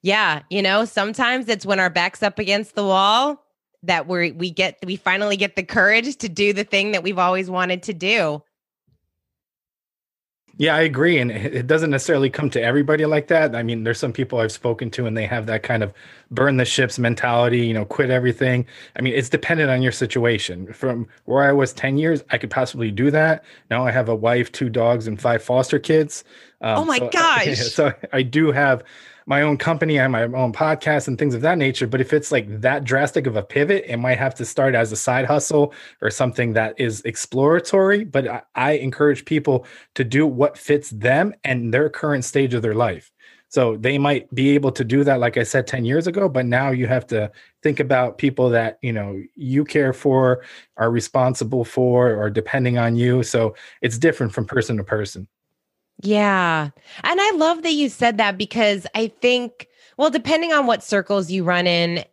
Yeah, 0.02 0.42
you 0.50 0.62
know, 0.62 0.84
sometimes 0.84 1.48
it's 1.48 1.66
when 1.66 1.80
our 1.80 1.90
back's 1.90 2.22
up 2.22 2.38
against 2.38 2.74
the 2.74 2.84
wall 2.84 3.44
that 3.82 4.08
we 4.08 4.32
we 4.32 4.50
get 4.50 4.78
we 4.84 4.96
finally 4.96 5.36
get 5.36 5.56
the 5.56 5.62
courage 5.62 6.16
to 6.16 6.28
do 6.28 6.52
the 6.52 6.64
thing 6.64 6.92
that 6.92 7.02
we've 7.02 7.18
always 7.18 7.50
wanted 7.50 7.82
to 7.84 7.94
do. 7.94 8.42
Yeah, 10.60 10.74
I 10.74 10.80
agree. 10.80 11.18
And 11.18 11.30
it 11.30 11.68
doesn't 11.68 11.90
necessarily 11.90 12.28
come 12.30 12.50
to 12.50 12.60
everybody 12.60 13.06
like 13.06 13.28
that. 13.28 13.54
I 13.54 13.62
mean, 13.62 13.84
there's 13.84 14.00
some 14.00 14.12
people 14.12 14.40
I've 14.40 14.50
spoken 14.50 14.90
to 14.90 15.06
and 15.06 15.16
they 15.16 15.24
have 15.24 15.46
that 15.46 15.62
kind 15.62 15.84
of 15.84 15.92
burn 16.32 16.56
the 16.56 16.64
ships 16.64 16.98
mentality, 16.98 17.64
you 17.64 17.72
know, 17.72 17.84
quit 17.84 18.10
everything. 18.10 18.66
I 18.96 19.02
mean, 19.02 19.14
it's 19.14 19.28
dependent 19.28 19.70
on 19.70 19.82
your 19.82 19.92
situation. 19.92 20.72
From 20.72 21.06
where 21.26 21.44
I 21.44 21.52
was 21.52 21.72
10 21.72 21.96
years, 21.96 22.24
I 22.30 22.38
could 22.38 22.50
possibly 22.50 22.90
do 22.90 23.08
that. 23.12 23.44
Now 23.70 23.86
I 23.86 23.92
have 23.92 24.08
a 24.08 24.16
wife, 24.16 24.50
two 24.50 24.68
dogs, 24.68 25.06
and 25.06 25.20
five 25.20 25.44
foster 25.44 25.78
kids. 25.78 26.24
Um, 26.60 26.78
oh 26.78 26.84
my 26.84 26.98
so, 26.98 27.08
gosh. 27.12 27.58
So 27.58 27.92
I 28.12 28.22
do 28.22 28.50
have 28.50 28.82
my 29.28 29.42
own 29.42 29.58
company 29.58 29.98
and 29.98 30.10
my 30.10 30.22
own 30.22 30.54
podcast 30.54 31.06
and 31.06 31.18
things 31.18 31.34
of 31.34 31.42
that 31.42 31.58
nature. 31.58 31.86
But 31.86 32.00
if 32.00 32.14
it's 32.14 32.32
like 32.32 32.62
that 32.62 32.84
drastic 32.84 33.26
of 33.26 33.36
a 33.36 33.42
pivot, 33.42 33.84
it 33.86 33.98
might 33.98 34.16
have 34.16 34.34
to 34.36 34.44
start 34.46 34.74
as 34.74 34.90
a 34.90 34.96
side 34.96 35.26
hustle 35.26 35.74
or 36.00 36.10
something 36.10 36.54
that 36.54 36.74
is 36.80 37.02
exploratory. 37.02 38.04
But 38.04 38.26
I, 38.26 38.42
I 38.54 38.70
encourage 38.72 39.26
people 39.26 39.66
to 39.96 40.02
do 40.02 40.26
what 40.26 40.56
fits 40.56 40.88
them 40.88 41.34
and 41.44 41.74
their 41.74 41.90
current 41.90 42.24
stage 42.24 42.54
of 42.54 42.62
their 42.62 42.74
life. 42.74 43.12
So 43.50 43.76
they 43.76 43.98
might 43.98 44.34
be 44.34 44.50
able 44.50 44.72
to 44.72 44.84
do 44.84 45.04
that, 45.04 45.20
like 45.20 45.36
I 45.36 45.42
said, 45.42 45.66
10 45.66 45.84
years 45.84 46.06
ago, 46.06 46.28
but 46.28 46.46
now 46.46 46.70
you 46.70 46.86
have 46.86 47.06
to 47.08 47.30
think 47.62 47.80
about 47.80 48.16
people 48.16 48.48
that, 48.50 48.78
you 48.82 48.92
know, 48.94 49.22
you 49.36 49.64
care 49.64 49.92
for, 49.92 50.42
are 50.78 50.90
responsible 50.90 51.64
for, 51.64 52.14
or 52.14 52.30
depending 52.30 52.78
on 52.78 52.96
you. 52.96 53.22
So 53.22 53.54
it's 53.82 53.98
different 53.98 54.32
from 54.32 54.46
person 54.46 54.78
to 54.78 54.84
person. 54.84 55.28
Yeah. 56.02 56.70
And 57.02 57.20
I 57.20 57.30
love 57.32 57.62
that 57.62 57.72
you 57.72 57.88
said 57.88 58.18
that 58.18 58.38
because 58.38 58.86
I 58.94 59.08
think, 59.08 59.66
well, 59.96 60.10
depending 60.10 60.52
on 60.52 60.66
what 60.66 60.84
circles 60.84 61.30
you 61.30 61.44
run 61.44 61.66
in, 61.66 62.04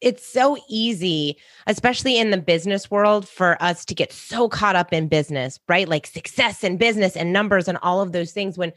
it's 0.00 0.26
so 0.26 0.56
easy, 0.68 1.36
especially 1.66 2.18
in 2.18 2.30
the 2.30 2.38
business 2.38 2.90
world, 2.90 3.28
for 3.28 3.62
us 3.62 3.84
to 3.86 3.94
get 3.94 4.12
so 4.12 4.48
caught 4.48 4.76
up 4.76 4.92
in 4.92 5.08
business, 5.08 5.58
right? 5.68 5.88
Like 5.88 6.06
success 6.06 6.64
and 6.64 6.78
business 6.78 7.16
and 7.16 7.32
numbers 7.32 7.68
and 7.68 7.78
all 7.82 8.00
of 8.00 8.12
those 8.12 8.32
things 8.32 8.58
when 8.58 8.72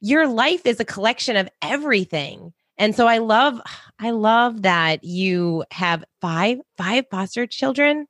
your 0.00 0.26
life 0.26 0.64
is 0.64 0.80
a 0.80 0.84
collection 0.84 1.36
of 1.36 1.48
everything. 1.62 2.52
And 2.78 2.94
so 2.94 3.06
I 3.06 3.18
love, 3.18 3.60
I 3.98 4.10
love 4.10 4.62
that 4.62 5.02
you 5.02 5.64
have 5.72 6.04
five, 6.20 6.58
five 6.76 7.04
foster 7.10 7.46
children. 7.46 8.06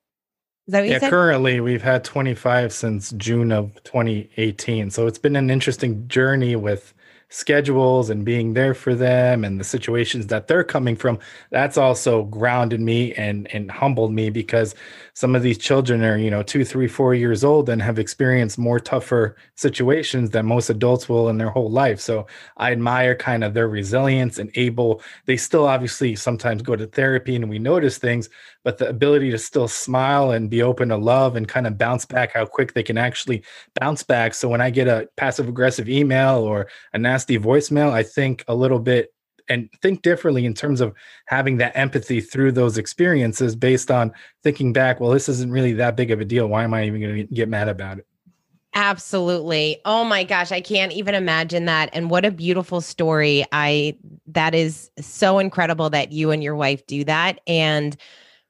That 0.69 0.81
what 0.81 0.89
yeah, 0.89 0.99
said? 0.99 1.11
currently 1.11 1.61
we've 1.61 1.83
had 1.83 2.05
25 2.05 2.73
since 2.73 3.11
June 3.13 3.53
of 3.53 3.73
2018. 3.85 4.91
So 4.91 5.07
it's 5.07 5.19
been 5.19 5.35
an 5.35 5.49
interesting 5.49 6.07
journey 6.09 6.57
with 6.57 6.93
schedules 7.31 8.09
and 8.09 8.25
being 8.25 8.55
there 8.55 8.73
for 8.73 8.95
them 8.95 9.45
and 9.45 9.61
the 9.61 9.65
situations 9.65 10.27
that 10.29 10.47
they're 10.47 10.65
coming 10.65 10.97
from 10.97 11.19
that's 11.51 11.77
also 11.77 12.25
grounded 12.25 12.81
me 12.81 13.13
and 13.15 13.53
and 13.55 13.71
humbled 13.71 14.13
me 14.13 14.31
because 14.31 14.75
some 15.13 15.35
of 15.35 15.43
these 15.43 15.59
children 15.59 16.03
are 16.03 16.17
you 16.17 16.31
know 16.31 16.43
two 16.43 16.65
three 16.65 16.89
four 16.89 17.15
years 17.15 17.45
old 17.45 17.69
and 17.69 17.83
have 17.83 17.99
experienced 17.99 18.59
more 18.59 18.81
tougher 18.81 19.37
situations 19.57 20.31
than 20.31 20.47
most 20.47 20.71
adults 20.71 21.09
will 21.09 21.29
in 21.29 21.37
their 21.37 21.51
whole 21.51 21.71
life. 21.71 22.01
So 22.01 22.27
i 22.57 22.73
admire 22.73 23.15
kind 23.15 23.45
of 23.45 23.53
their 23.53 23.69
resilience 23.69 24.39
and 24.39 24.51
able 24.55 25.03
they 25.27 25.37
still 25.37 25.67
obviously 25.67 26.17
sometimes 26.17 26.63
go 26.63 26.77
to 26.77 26.87
therapy 26.87 27.37
and 27.37 27.49
we 27.51 27.59
notice 27.59 27.99
things 27.99 28.29
but 28.65 28.79
the 28.79 28.89
ability 28.89 29.31
to 29.31 29.39
still 29.39 29.69
smile 29.69 30.33
and 30.33 30.51
be 30.51 30.63
open 30.63 30.89
to 30.89 30.97
love 30.97 31.37
and 31.37 31.49
kind 31.49 31.67
of 31.67 31.79
bounce 31.79 32.05
back 32.05 32.33
how 32.33 32.45
quick 32.45 32.75
they 32.75 32.83
can 32.83 32.99
actually 32.99 33.43
bounce 33.81 34.03
back. 34.03 34.35
So 34.35 34.49
when 34.49 34.61
i 34.61 34.71
get 34.71 34.89
a 34.89 35.09
passive 35.17 35.49
aggressive 35.49 35.89
email 35.89 36.39
or 36.39 36.69
a 36.93 36.99
nasty 36.99 37.18
voicemail, 37.27 37.91
I 37.91 38.03
think 38.03 38.45
a 38.49 38.55
little 38.55 38.79
bit 38.79 39.13
and 39.49 39.69
think 39.81 40.03
differently 40.03 40.45
in 40.45 40.55
terms 40.55 40.81
of 40.81 40.95
having 41.27 41.57
that 41.59 41.77
empathy 41.77 42.21
through 42.21 42.53
those 42.53 42.79
experiences 42.79 43.57
based 43.57 43.91
on 43.91 44.13
thinking 44.43 44.73
back, 44.73 45.01
well, 45.01 45.11
this 45.11 45.29
isn't 45.29 45.51
really 45.51 45.73
that 45.75 45.97
big 45.97 46.11
of 46.11 46.21
a 46.21 46.25
deal. 46.25 46.47
Why 46.49 46.65
am 46.65 46.75
I 46.75 46.85
even 46.85 47.01
going 47.01 47.17
to 47.17 47.35
get 47.35 47.49
mad 47.49 47.69
about 47.69 47.99
it? 47.99 48.07
Absolutely. 48.75 49.81
Oh 49.85 50.05
my 50.05 50.25
gosh, 50.25 50.53
I 50.53 50.61
can't 50.61 50.93
even 50.93 51.15
imagine 51.15 51.65
that. 51.65 51.89
And 51.93 52.11
what 52.11 52.25
a 52.25 52.31
beautiful 52.31 52.81
story. 52.81 53.45
I 53.51 53.97
that 54.27 54.55
is 54.55 54.91
so 55.01 55.39
incredible 55.39 55.91
that 55.91 56.13
you 56.13 56.31
and 56.31 56.45
your 56.45 56.55
wife 56.55 56.87
do 56.87 57.03
that 57.05 57.41
and 57.47 57.97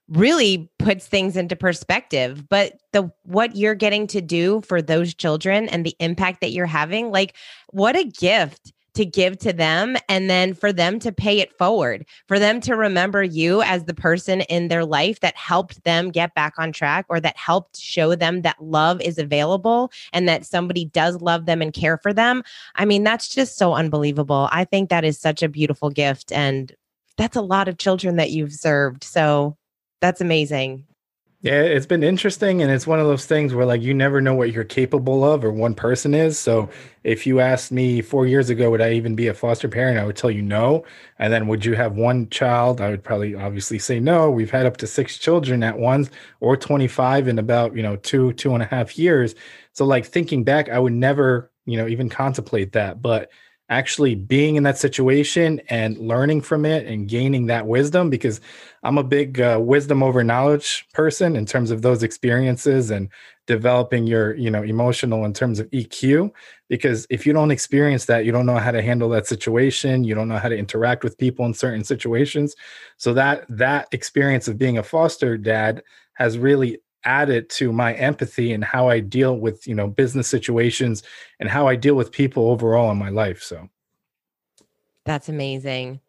really 0.09 0.69
puts 0.79 1.07
things 1.07 1.37
into 1.37 1.55
perspective. 1.55 2.47
But 2.49 2.79
the 2.91 3.11
what 3.23 3.55
you're 3.55 3.75
getting 3.75 4.07
to 4.07 4.21
do 4.21 4.61
for 4.61 4.81
those 4.81 5.13
children 5.13 5.69
and 5.69 5.85
the 5.85 5.95
impact 5.99 6.41
that 6.41 6.51
you're 6.51 6.65
having, 6.65 7.11
like 7.11 7.35
what 7.71 7.95
a 7.95 8.03
gift 8.03 8.73
to 8.95 9.05
give 9.05 9.37
to 9.37 9.53
them 9.53 9.95
and 10.09 10.29
then 10.29 10.53
for 10.53 10.73
them 10.73 10.99
to 10.99 11.11
pay 11.11 11.39
it 11.39 11.57
forward, 11.57 12.05
for 12.27 12.39
them 12.39 12.59
to 12.59 12.75
remember 12.75 13.23
you 13.23 13.61
as 13.61 13.85
the 13.85 13.93
person 13.93 14.41
in 14.41 14.67
their 14.67 14.83
life 14.83 15.19
that 15.19 15.37
helped 15.37 15.83
them 15.83 16.09
get 16.09 16.33
back 16.33 16.53
on 16.57 16.71
track 16.71 17.05
or 17.07 17.19
that 17.19 17.37
helped 17.37 17.77
show 17.79 18.15
them 18.15 18.41
that 18.41 18.61
love 18.61 18.99
is 19.01 19.17
available 19.17 19.91
and 20.11 20.27
that 20.27 20.45
somebody 20.45 20.85
does 20.85 21.21
love 21.21 21.45
them 21.45 21.61
and 21.61 21.73
care 21.73 21.97
for 21.97 22.11
them. 22.11 22.43
I 22.75 22.85
mean, 22.85 23.03
that's 23.03 23.29
just 23.29 23.57
so 23.57 23.73
unbelievable. 23.73 24.49
I 24.51 24.65
think 24.65 24.89
that 24.89 25.05
is 25.05 25.19
such 25.19 25.43
a 25.43 25.49
beautiful 25.49 25.91
gift 25.91 26.31
and 26.31 26.73
that's 27.15 27.35
a 27.35 27.41
lot 27.41 27.67
of 27.67 27.77
children 27.77 28.15
that 28.15 28.31
you've 28.31 28.53
served. 28.53 29.03
So 29.03 29.55
that's 30.01 30.21
amazing. 30.21 30.85
Yeah, 31.41 31.61
it's 31.61 31.85
been 31.85 32.03
interesting. 32.03 32.61
And 32.61 32.69
it's 32.69 32.85
one 32.85 32.99
of 32.99 33.07
those 33.07 33.25
things 33.25 33.53
where, 33.53 33.65
like, 33.65 33.81
you 33.81 33.93
never 33.93 34.19
know 34.19 34.33
what 34.33 34.51
you're 34.51 34.65
capable 34.65 35.23
of 35.23 35.45
or 35.45 35.53
one 35.53 35.73
person 35.73 36.13
is. 36.13 36.37
So, 36.37 36.69
if 37.05 37.25
you 37.25 37.39
asked 37.39 37.71
me 37.71 38.01
four 38.01 38.27
years 38.27 38.49
ago, 38.49 38.69
would 38.69 38.81
I 38.81 38.91
even 38.91 39.15
be 39.15 39.27
a 39.27 39.33
foster 39.33 39.69
parent? 39.69 39.97
I 39.97 40.05
would 40.05 40.17
tell 40.17 40.29
you 40.29 40.41
no. 40.41 40.83
And 41.17 41.31
then, 41.31 41.47
would 41.47 41.63
you 41.63 41.75
have 41.75 41.95
one 41.95 42.29
child? 42.29 42.81
I 42.81 42.89
would 42.89 43.05
probably 43.05 43.35
obviously 43.35 43.79
say 43.79 44.01
no. 44.01 44.29
We've 44.29 44.51
had 44.51 44.65
up 44.65 44.75
to 44.77 44.87
six 44.87 45.17
children 45.17 45.63
at 45.63 45.79
once 45.79 46.09
or 46.41 46.57
25 46.57 47.29
in 47.29 47.39
about, 47.39 47.73
you 47.73 47.83
know, 47.83 47.95
two, 47.95 48.33
two 48.33 48.53
and 48.53 48.61
a 48.61 48.65
half 48.65 48.97
years. 48.97 49.33
So, 49.71 49.85
like, 49.85 50.05
thinking 50.05 50.43
back, 50.43 50.67
I 50.67 50.77
would 50.77 50.93
never, 50.93 51.51
you 51.65 51.77
know, 51.77 51.87
even 51.87 52.09
contemplate 52.09 52.73
that. 52.73 53.01
But 53.01 53.31
actually 53.69 54.15
being 54.15 54.55
in 54.55 54.63
that 54.63 54.77
situation 54.77 55.61
and 55.69 55.97
learning 55.97 56.41
from 56.41 56.65
it 56.65 56.87
and 56.87 57.07
gaining 57.07 57.45
that 57.45 57.67
wisdom 57.67 58.09
because 58.09 58.41
I'm 58.83 58.97
a 58.97 59.03
big 59.03 59.39
uh, 59.39 59.59
wisdom 59.61 60.01
over 60.01 60.23
knowledge 60.23 60.87
person 60.93 61.35
in 61.35 61.45
terms 61.45 61.69
of 61.69 61.81
those 61.81 62.01
experiences 62.01 62.89
and 62.89 63.09
developing 63.45 64.05
your 64.07 64.35
you 64.35 64.51
know 64.51 64.63
emotional 64.63 65.25
in 65.25 65.33
terms 65.33 65.59
of 65.59 65.69
EQ 65.71 66.31
because 66.67 67.07
if 67.09 67.25
you 67.25 67.33
don't 67.33 67.51
experience 67.51 68.05
that 68.05 68.25
you 68.25 68.31
don't 68.31 68.45
know 68.45 68.57
how 68.57 68.71
to 68.71 68.81
handle 68.81 69.09
that 69.09 69.27
situation. 69.27 70.03
You 70.03 70.15
don't 70.15 70.27
know 70.27 70.37
how 70.37 70.49
to 70.49 70.57
interact 70.57 71.03
with 71.03 71.17
people 71.17 71.45
in 71.45 71.53
certain 71.53 71.83
situations. 71.83 72.55
So 72.97 73.13
that 73.13 73.45
that 73.49 73.87
experience 73.91 74.47
of 74.47 74.57
being 74.57 74.77
a 74.77 74.83
foster 74.83 75.37
dad 75.37 75.83
has 76.13 76.37
really 76.37 76.79
added 77.05 77.49
to 77.49 77.71
my 77.71 77.93
empathy 77.93 78.53
and 78.53 78.63
how 78.63 78.89
I 78.89 78.99
deal 78.99 79.37
with, 79.37 79.67
you 79.67 79.75
know, 79.75 79.87
business 79.87 80.27
situations 80.27 81.03
and 81.39 81.49
how 81.49 81.67
I 81.67 81.75
deal 81.75 81.95
with 81.95 82.11
people 82.11 82.49
overall 82.49 82.91
in 82.91 82.97
my 82.97 83.09
life. 83.09 83.41
So 83.41 83.69
that's 85.05 85.29
amazing. 85.29 86.01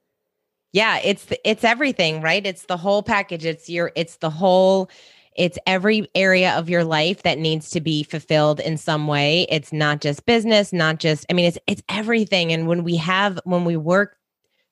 Yeah, 0.73 0.99
it's 1.03 1.27
it's 1.45 1.65
everything, 1.65 2.23
right? 2.23 2.45
It's 2.45 2.67
the 2.67 2.77
whole 2.77 3.03
package. 3.03 3.45
It's 3.45 3.69
your 3.69 3.93
it's 3.97 4.17
the 4.17 4.31
whole 4.31 4.91
it's 5.37 5.59
every 5.67 6.09
area 6.15 6.53
of 6.53 6.69
your 6.69 6.85
life 6.85 7.23
that 7.23 7.39
needs 7.39 7.71
to 7.71 7.81
be 7.81 8.03
fulfilled 8.03 8.61
in 8.61 8.77
some 8.77 9.07
way. 9.07 9.47
It's 9.49 9.73
not 9.73 10.01
just 10.01 10.27
business, 10.27 10.73
not 10.73 10.99
just 10.99 11.27
I 11.31 11.33
mean 11.33 11.47
it's 11.47 11.59
it's 11.67 11.83
everything 11.89 12.53
and 12.53 12.69
when 12.69 12.85
we 12.85 12.97
have 12.97 13.41
when 13.45 13.65
we 13.65 13.77
work 13.77 14.17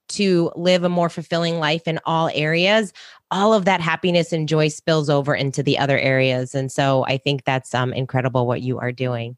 to 0.08 0.50
live 0.56 0.84
a 0.84 0.88
more 0.88 1.08
fulfilling 1.08 1.58
life 1.58 1.86
in 1.86 1.98
all 2.04 2.30
areas, 2.34 2.92
all 3.30 3.52
of 3.52 3.64
that 3.66 3.80
happiness 3.80 4.32
and 4.32 4.48
joy 4.48 4.68
spills 4.68 5.10
over 5.10 5.34
into 5.34 5.62
the 5.62 5.78
other 5.78 5.98
areas. 5.98 6.54
And 6.54 6.72
so 6.72 7.04
I 7.06 7.18
think 7.18 7.44
that's 7.44 7.74
um, 7.74 7.92
incredible 7.92 8.46
what 8.46 8.62
you 8.62 8.78
are 8.78 8.92
doing. 8.92 9.36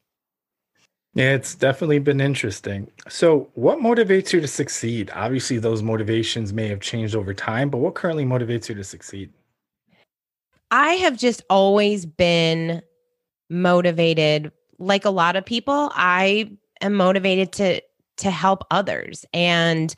Yeah, 1.14 1.34
it's 1.34 1.56
definitely 1.56 1.98
been 1.98 2.20
interesting. 2.20 2.88
So, 3.08 3.50
what 3.54 3.78
motivates 3.78 4.32
you 4.32 4.40
to 4.40 4.46
succeed? 4.46 5.10
Obviously, 5.12 5.58
those 5.58 5.82
motivations 5.82 6.52
may 6.52 6.68
have 6.68 6.78
changed 6.78 7.16
over 7.16 7.34
time, 7.34 7.68
but 7.68 7.78
what 7.78 7.96
currently 7.96 8.24
motivates 8.24 8.68
you 8.68 8.76
to 8.76 8.84
succeed? 8.84 9.32
I 10.70 10.92
have 10.94 11.18
just 11.18 11.42
always 11.50 12.06
been 12.06 12.80
motivated 13.48 14.52
like 14.78 15.04
a 15.04 15.10
lot 15.10 15.34
of 15.34 15.44
people. 15.44 15.90
I 15.94 16.52
am 16.80 16.94
motivated 16.94 17.52
to 17.54 17.82
to 18.18 18.30
help 18.30 18.64
others 18.70 19.24
and 19.32 19.94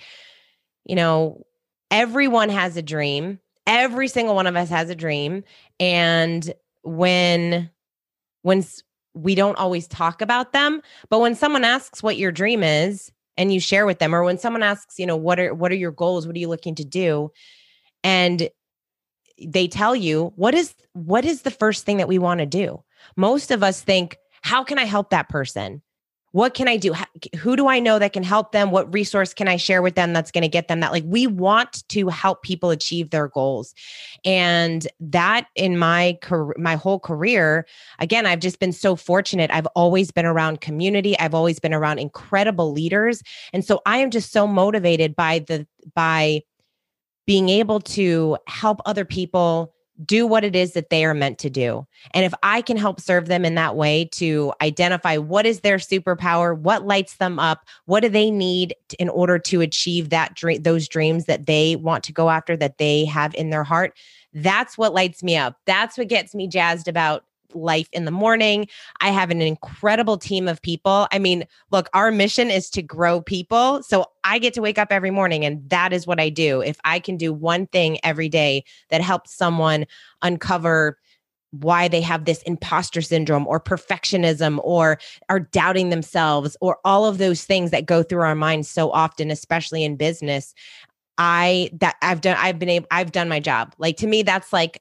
you 0.85 0.95
know, 0.95 1.45
everyone 1.91 2.49
has 2.49 2.77
a 2.77 2.83
dream. 2.83 3.39
Every 3.67 4.09
single 4.09 4.35
one 4.35 4.47
of 4.47 4.57
us 4.57 4.69
has 4.71 4.91
a 4.91 4.95
dream. 4.95 5.45
And 5.79 6.53
when 6.83 7.71
when 8.43 8.65
we 9.15 9.35
don't 9.35 9.59
always 9.59 9.87
talk 9.87 10.21
about 10.21 10.53
them, 10.53 10.83
but 11.09 11.21
when 11.21 11.35
someone 11.35 11.65
asks 11.65 12.03
what 12.03 12.17
your 12.17 12.33
dream 12.33 12.62
is 12.62 13.12
and 13.37 13.53
you 13.53 13.61
share 13.61 13.87
with 13.87 13.99
them 13.99 14.15
or 14.15 14.25
when 14.25 14.39
someone 14.39 14.62
asks, 14.62 14.99
you 14.99 15.07
know, 15.07 15.17
what 15.17 15.39
are 15.39 15.55
what 15.55 15.71
are 15.71 15.77
your 15.77 15.93
goals? 15.93 16.27
What 16.27 16.35
are 16.35 16.41
you 16.41 16.49
looking 16.49 16.75
to 16.77 16.85
do? 16.85 17.31
And 18.03 18.49
they 19.45 19.69
tell 19.69 19.95
you, 19.95 20.33
what 20.37 20.55
is 20.55 20.75
what 20.93 21.25
is 21.25 21.43
the 21.43 21.51
first 21.51 21.85
thing 21.85 21.99
that 21.99 22.09
we 22.09 22.19
want 22.19 22.41
to 22.41 22.47
do? 22.47 22.83
Most 23.17 23.51
of 23.51 23.62
us 23.62 23.81
think, 23.81 24.17
how 24.43 24.65
can 24.65 24.79
I 24.79 24.85
help 24.85 25.11
that 25.11 25.29
person? 25.29 25.83
What 26.33 26.55
can 26.55 26.67
I 26.67 26.79
do? 26.79 26.95
Who 27.37 27.57
do 27.57 27.69
I 27.69 27.79
know 27.79 27.99
that 27.99 28.15
can 28.15 28.23
help 28.23 28.53
them? 28.53 28.71
What 28.71 28.93
resource 28.93 29.35
can 29.35 29.49
I 29.49 29.57
share 29.57 29.83
with 29.83 29.95
them 29.95 30.12
that's 30.12 30.31
going 30.31 30.43
to 30.43 30.49
get 30.49 30.67
them 30.67 30.81
that? 30.81 30.91
Like, 30.91 31.05
we 31.07 31.27
want 31.27 31.87
to 31.91 32.09
help 32.09 32.43
people 32.43 32.71
achieve 32.71 33.11
their 33.11 33.29
goals. 33.29 33.75
And 34.25 34.89
that 35.01 35.47
in 35.55 35.79
my 35.79 36.19
career, 36.23 36.55
my 36.59 36.75
whole 36.75 36.99
career, 36.99 37.67
again, 37.99 38.25
I've 38.25 38.41
just 38.41 38.61
been 38.61 38.73
so 38.73 38.97
fortunate. 38.97 39.51
I've 39.53 39.67
always 39.77 40.11
been 40.11 40.27
around 40.27 40.62
community. 40.62 41.19
I've 41.19 41.35
always 41.35 41.61
been 41.61 41.75
around 41.75 41.99
incredible 41.99 42.73
leaders. 42.73 43.23
And 43.53 43.65
so 43.65 43.83
I 43.85 43.99
am 43.99 44.11
just 44.11 44.33
so 44.33 44.47
motivated 44.47 45.15
by 45.15 45.41
the, 45.41 45.67
by 45.95 46.43
being 47.27 47.51
able 47.51 47.81
to 47.81 48.39
help 48.47 48.81
other 48.87 49.05
people 49.05 49.75
do 50.04 50.26
what 50.26 50.44
it 50.44 50.56
is 50.56 50.73
that 50.73 50.90
they 50.90 51.04
are 51.04 51.14
meant 51.14 51.38
to 51.40 51.50
do. 51.50 51.87
And 52.12 52.25
if 52.25 52.35
I 52.42 52.62
can 52.62 52.76
help 52.76 53.00
serve 53.00 53.26
them 53.26 53.44
in 53.44 53.54
that 53.56 53.76
way 53.76 54.09
to 54.12 54.52
identify 54.61 55.16
what 55.16 55.47
is 55.47 55.61
their 55.61 55.76
superpower, 55.76 56.56
what 56.56 56.87
lights 56.87 57.16
them 57.16 57.38
up, 57.38 57.66
what 57.87 58.00
do 58.00 58.09
they 58.09 58.30
need 58.30 58.75
in 58.99 59.09
order 59.09 59.38
to 59.38 59.61
achieve 59.61 60.11
that 60.11 60.35
dream 60.35 60.62
those 60.62 60.88
dreams 60.88 61.25
that 61.26 61.47
they 61.47 61.76
want 61.76 62.04
to 62.04 62.12
go 62.12 62.30
after 62.30 62.56
that 62.56 62.78
they 62.78 63.04
have 63.04 63.35
in 63.35 63.50
their 63.50 63.64
heart, 63.64 63.97
that's 64.35 64.78
what 64.78 64.94
lights 64.94 65.23
me 65.23 65.37
up. 65.37 65.56
That's 65.66 65.99
what 65.99 66.09
gets 66.09 66.35
me 66.35 66.49
jazzed 66.49 66.88
about 66.88 67.25
life 67.54 67.88
in 67.92 68.04
the 68.04 68.11
morning. 68.11 68.66
I 69.00 69.09
have 69.11 69.30
an 69.30 69.42
incredible 69.42 70.18
team 70.18 70.49
of 70.49 70.62
people. 70.62 71.06
I 71.12 71.18
mean, 71.18 71.44
look, 71.71 71.88
our 71.94 72.11
mission 72.11 72.50
is 72.50 72.71
to 72.71 72.82
grow 72.82 73.21
people. 73.21 73.82
So 73.82 74.06
I 74.25 74.38
get 74.38 74.54
to 74.54 74.62
wake 74.62 74.78
up 74.78 74.88
every 74.90 75.11
morning 75.11 75.44
and 75.44 75.68
that 75.71 75.92
is 75.92 76.06
what 76.06 76.21
I 76.21 76.28
do. 76.28 76.61
If 76.61 76.78
I 76.85 76.99
can 76.99 77.16
do 77.16 77.32
one 77.32 77.66
thing 77.66 77.99
every 78.04 78.28
day 78.28 78.64
that 78.90 79.00
helps 79.00 79.35
someone 79.35 79.87
uncover 80.23 80.99
why 81.52 81.87
they 81.87 82.00
have 82.00 82.25
this 82.25 82.42
imposter 82.42 83.02
syndrome 83.02 83.47
or 83.47 83.61
perfectionism 83.61 84.59
or 84.64 84.99
are 85.28 85.40
doubting 85.40 85.90
themselves 85.90 86.56
or 86.61 86.78
all 86.85 87.04
of 87.04 87.18
those 87.18 87.44
things 87.44 87.71
that 87.71 87.85
go 87.85 88.02
through 88.02 88.23
our 88.23 88.35
minds 88.35 88.68
so 88.68 88.90
often 88.90 89.30
especially 89.30 89.85
in 89.85 89.94
business 89.94 90.54
i 91.18 91.71
that 91.75 91.97
i've 92.00 92.23
done 92.23 92.37
i've 92.38 92.59
been 92.59 92.71
able 92.71 92.87
i've 92.90 93.12
done 93.12 93.28
my 93.28 93.38
job 93.38 93.75
like 93.76 93.99
to 93.99 94.06
me 94.06 94.23
that's 94.23 94.50
like 94.50 94.80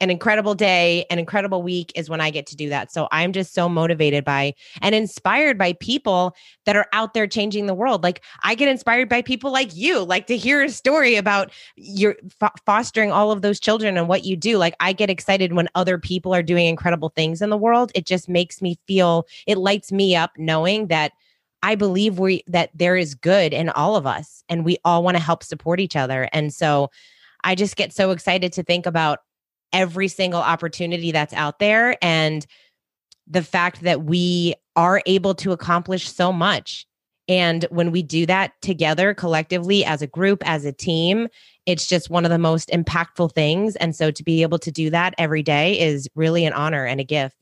an 0.00 0.10
incredible 0.10 0.54
day, 0.54 1.04
an 1.10 1.18
incredible 1.18 1.62
week 1.62 1.92
is 1.94 2.08
when 2.08 2.20
I 2.20 2.30
get 2.30 2.46
to 2.46 2.56
do 2.56 2.68
that. 2.68 2.92
So 2.92 3.08
I'm 3.10 3.32
just 3.32 3.54
so 3.54 3.68
motivated 3.68 4.24
by 4.24 4.54
and 4.80 4.94
inspired 4.94 5.58
by 5.58 5.72
people 5.74 6.34
that 6.64 6.76
are 6.76 6.86
out 6.92 7.14
there 7.14 7.26
changing 7.26 7.66
the 7.66 7.74
world. 7.74 8.02
Like 8.02 8.22
I 8.42 8.54
get 8.54 8.68
inspired 8.68 9.08
by 9.08 9.22
people 9.22 9.52
like 9.52 9.74
you, 9.74 10.04
like 10.04 10.26
to 10.28 10.36
hear 10.36 10.62
a 10.62 10.70
story 10.70 11.16
about 11.16 11.50
your 11.76 12.16
f- 12.40 12.60
fostering 12.64 13.12
all 13.12 13.32
of 13.32 13.42
those 13.42 13.60
children 13.60 13.96
and 13.96 14.08
what 14.08 14.24
you 14.24 14.36
do. 14.36 14.58
Like 14.58 14.74
I 14.80 14.92
get 14.92 15.10
excited 15.10 15.52
when 15.52 15.68
other 15.74 15.98
people 15.98 16.34
are 16.34 16.42
doing 16.42 16.66
incredible 16.66 17.10
things 17.10 17.42
in 17.42 17.50
the 17.50 17.56
world. 17.56 17.92
It 17.94 18.06
just 18.06 18.28
makes 18.28 18.62
me 18.62 18.78
feel, 18.86 19.26
it 19.46 19.58
lights 19.58 19.92
me 19.92 20.14
up 20.16 20.32
knowing 20.36 20.88
that 20.88 21.12
I 21.62 21.74
believe 21.74 22.18
we 22.18 22.44
that 22.46 22.70
there 22.74 22.96
is 22.96 23.14
good 23.14 23.52
in 23.52 23.68
all 23.70 23.96
of 23.96 24.06
us 24.06 24.44
and 24.48 24.64
we 24.64 24.78
all 24.84 25.02
want 25.02 25.16
to 25.16 25.22
help 25.22 25.42
support 25.42 25.80
each 25.80 25.96
other. 25.96 26.28
And 26.32 26.54
so 26.54 26.90
I 27.44 27.54
just 27.54 27.76
get 27.76 27.92
so 27.92 28.10
excited 28.10 28.52
to 28.54 28.62
think 28.62 28.86
about 28.86 29.20
every 29.72 30.08
single 30.08 30.40
opportunity 30.40 31.12
that's 31.12 31.34
out 31.34 31.58
there 31.58 31.96
and 32.02 32.46
the 33.26 33.42
fact 33.42 33.82
that 33.82 34.04
we 34.04 34.54
are 34.76 35.02
able 35.06 35.34
to 35.34 35.52
accomplish 35.52 36.10
so 36.10 36.32
much. 36.32 36.86
And 37.28 37.64
when 37.70 37.90
we 37.90 38.02
do 38.02 38.24
that 38.26 38.52
together 38.62 39.12
collectively 39.12 39.84
as 39.84 40.00
a 40.00 40.06
group, 40.06 40.42
as 40.46 40.64
a 40.64 40.72
team, 40.72 41.28
it's 41.66 41.86
just 41.86 42.08
one 42.08 42.24
of 42.24 42.30
the 42.30 42.38
most 42.38 42.70
impactful 42.70 43.34
things. 43.34 43.76
And 43.76 43.94
so 43.94 44.10
to 44.10 44.24
be 44.24 44.40
able 44.40 44.58
to 44.60 44.72
do 44.72 44.88
that 44.90 45.14
every 45.18 45.42
day 45.42 45.78
is 45.78 46.08
really 46.14 46.46
an 46.46 46.54
honor 46.54 46.86
and 46.86 47.00
a 47.00 47.04
gift. 47.04 47.36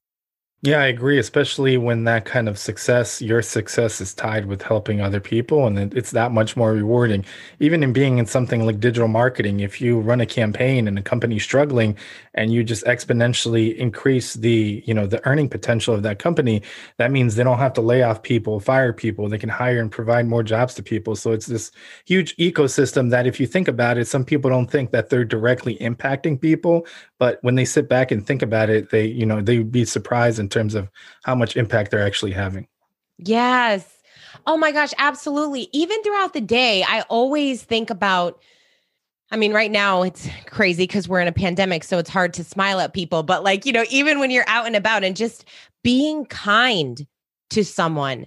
Yeah, 0.67 0.81
I 0.81 0.87
agree, 0.87 1.17
especially 1.21 1.77
when 1.77 2.03
that 2.05 2.25
kind 2.25 2.49
of 2.49 2.59
success, 2.59 3.23
your 3.23 3.41
success 3.41 4.01
is 4.01 4.13
tied 4.13 4.47
with 4.47 4.63
helping 4.63 5.01
other 5.01 5.21
people 5.21 5.65
and 5.69 5.95
it's 5.95 6.11
that 6.11 6.33
much 6.33 6.57
more 6.57 6.73
rewarding. 6.73 7.25
Even 7.61 7.85
in 7.85 7.93
being 7.93 8.19
in 8.19 8.27
something 8.27 8.67
like 8.67 8.81
digital 8.81 9.07
marketing, 9.07 9.61
if 9.61 9.81
you 9.81 10.01
run 10.01 10.21
a 10.21 10.27
campaign 10.27 10.89
and 10.89 10.99
a 10.99 11.03
company 11.03 11.39
struggling 11.39 11.97
and 12.35 12.53
you 12.53 12.65
just 12.65 12.85
exponentially 12.85 13.77
increase 13.77 14.35
the, 14.35 14.83
you 14.85 14.93
know, 14.93 15.07
the 15.07 15.25
earning 15.25 15.49
potential 15.49 15.95
of 15.95 16.03
that 16.03 16.19
company, 16.19 16.63
that 16.97 17.13
means 17.13 17.37
they 17.37 17.45
don't 17.45 17.59
have 17.59 17.75
to 17.75 17.81
lay 17.81 18.03
off 18.03 18.25
people, 18.25 18.59
fire 18.59 18.93
people, 18.93 19.29
they 19.29 19.39
can 19.39 19.49
hire 19.49 19.79
and 19.79 19.93
provide 19.93 20.27
more 20.27 20.43
jobs 20.43 20.75
to 20.75 20.83
people. 20.83 21.15
So 21.15 21.31
it's 21.31 21.47
this 21.47 21.71
huge 22.07 22.35
ecosystem 22.39 23.11
that 23.11 23.25
if 23.29 23.39
you 23.39 23.47
think 23.47 23.69
about 23.69 23.99
it, 23.99 24.07
some 24.09 24.25
people 24.25 24.51
don't 24.51 24.69
think 24.69 24.91
that 24.91 25.11
they're 25.11 25.25
directly 25.25 25.77
impacting 25.77 26.41
people, 26.41 26.89
but 27.19 27.39
when 27.43 27.55
they 27.55 27.65
sit 27.65 27.89
back 27.89 28.11
and 28.11 28.27
think 28.27 28.43
about 28.43 28.69
it, 28.69 28.91
they, 28.91 29.07
you 29.07 29.25
know, 29.27 29.41
they 29.41 29.59
would 29.59 29.71
be 29.73 29.85
surprised 29.85 30.41
in 30.41 30.49
terms 30.57 30.75
of 30.75 30.89
how 31.25 31.35
much 31.35 31.57
impact 31.57 31.91
they're 31.91 32.07
actually 32.07 32.33
having. 32.33 32.67
Yes. 33.19 33.87
Oh 34.47 34.57
my 34.57 34.73
gosh, 34.73 34.93
absolutely. 34.99 35.69
Even 35.73 36.03
throughout 36.03 36.33
the 36.33 36.41
day, 36.41 36.83
I 36.87 37.03
always 37.03 37.63
think 37.63 37.91
about 37.91 38.41
I 39.31 39.37
mean, 39.37 39.53
right 39.53 39.73
now 39.73 40.03
it's 40.03 40.29
crazy 40.47 40.85
because 40.85 41.09
we're 41.09 41.21
in 41.21 41.27
a 41.27 41.33
pandemic, 41.33 41.83
so 41.83 41.99
it's 41.99 42.09
hard 42.09 42.33
to 42.35 42.45
smile 42.45 42.79
at 42.79 42.95
people. 42.95 43.25
But, 43.25 43.43
like, 43.43 43.67
you 43.67 43.73
know, 43.73 43.85
even 43.91 44.21
when 44.21 44.31
you're 44.31 44.49
out 44.49 44.67
and 44.67 44.77
about 44.77 45.03
and 45.03 45.17
just 45.17 45.45
being 45.83 46.27
kind 46.27 47.05
to 47.51 47.65
someone, 47.65 48.27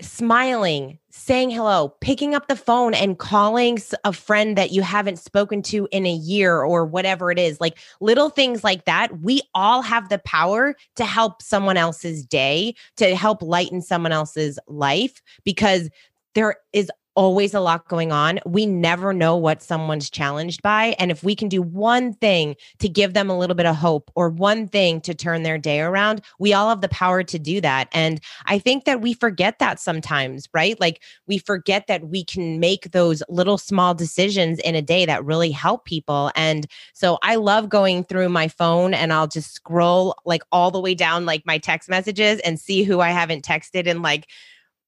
smiling, 0.00 0.98
saying 1.16 1.50
hello, 1.50 1.88
picking 2.00 2.34
up 2.34 2.46
the 2.46 2.54
phone 2.54 2.92
and 2.92 3.18
calling 3.18 3.78
a 4.04 4.12
friend 4.12 4.56
that 4.56 4.70
you 4.70 4.82
haven't 4.82 5.18
spoken 5.18 5.62
to 5.62 5.88
in 5.90 6.04
a 6.04 6.12
year 6.12 6.60
or 6.60 6.84
whatever 6.84 7.30
it 7.30 7.38
is, 7.38 7.58
like 7.58 7.78
little 8.00 8.28
things 8.28 8.62
like 8.62 8.84
that. 8.84 9.20
We 9.20 9.40
all 9.54 9.80
have 9.80 10.10
the 10.10 10.18
power 10.18 10.76
to 10.96 11.04
help 11.06 11.40
someone 11.40 11.78
else's 11.78 12.24
day, 12.24 12.74
to 12.98 13.16
help 13.16 13.40
lighten 13.40 13.80
someone 13.80 14.12
else's 14.12 14.58
life 14.68 15.22
because 15.42 15.88
there 16.34 16.56
is 16.74 16.90
always 17.16 17.54
a 17.54 17.60
lot 17.60 17.88
going 17.88 18.12
on. 18.12 18.38
We 18.44 18.66
never 18.66 19.12
know 19.12 19.36
what 19.36 19.62
someone's 19.62 20.10
challenged 20.10 20.62
by. 20.62 20.94
And 20.98 21.10
if 21.10 21.24
we 21.24 21.34
can 21.34 21.48
do 21.48 21.62
one 21.62 22.12
thing 22.12 22.54
to 22.78 22.88
give 22.88 23.14
them 23.14 23.30
a 23.30 23.38
little 23.38 23.56
bit 23.56 23.66
of 23.66 23.74
hope 23.74 24.10
or 24.14 24.28
one 24.28 24.68
thing 24.68 25.00
to 25.00 25.14
turn 25.14 25.42
their 25.42 25.58
day 25.58 25.80
around, 25.80 26.20
we 26.38 26.52
all 26.52 26.68
have 26.68 26.82
the 26.82 26.88
power 26.88 27.22
to 27.22 27.38
do 27.38 27.60
that. 27.62 27.88
And 27.92 28.20
I 28.44 28.58
think 28.58 28.84
that 28.84 29.00
we 29.00 29.14
forget 29.14 29.58
that 29.58 29.80
sometimes, 29.80 30.48
right? 30.52 30.78
Like 30.78 31.02
we 31.26 31.38
forget 31.38 31.86
that 31.86 32.08
we 32.08 32.22
can 32.22 32.60
make 32.60 32.92
those 32.92 33.22
little 33.28 33.58
small 33.58 33.94
decisions 33.94 34.58
in 34.60 34.74
a 34.74 34.82
day 34.82 35.06
that 35.06 35.24
really 35.24 35.50
help 35.50 35.86
people. 35.86 36.30
And 36.36 36.66
so 36.92 37.18
I 37.22 37.36
love 37.36 37.68
going 37.68 38.04
through 38.04 38.28
my 38.28 38.48
phone 38.48 38.92
and 38.92 39.12
I'll 39.12 39.26
just 39.26 39.54
scroll 39.54 40.14
like 40.26 40.42
all 40.52 40.70
the 40.70 40.80
way 40.80 40.94
down 40.94 41.24
like 41.24 41.46
my 41.46 41.58
text 41.58 41.88
messages 41.88 42.40
and 42.40 42.60
see 42.60 42.82
who 42.82 43.00
I 43.00 43.10
haven't 43.10 43.44
texted 43.44 43.86
and 43.86 44.02
like 44.02 44.28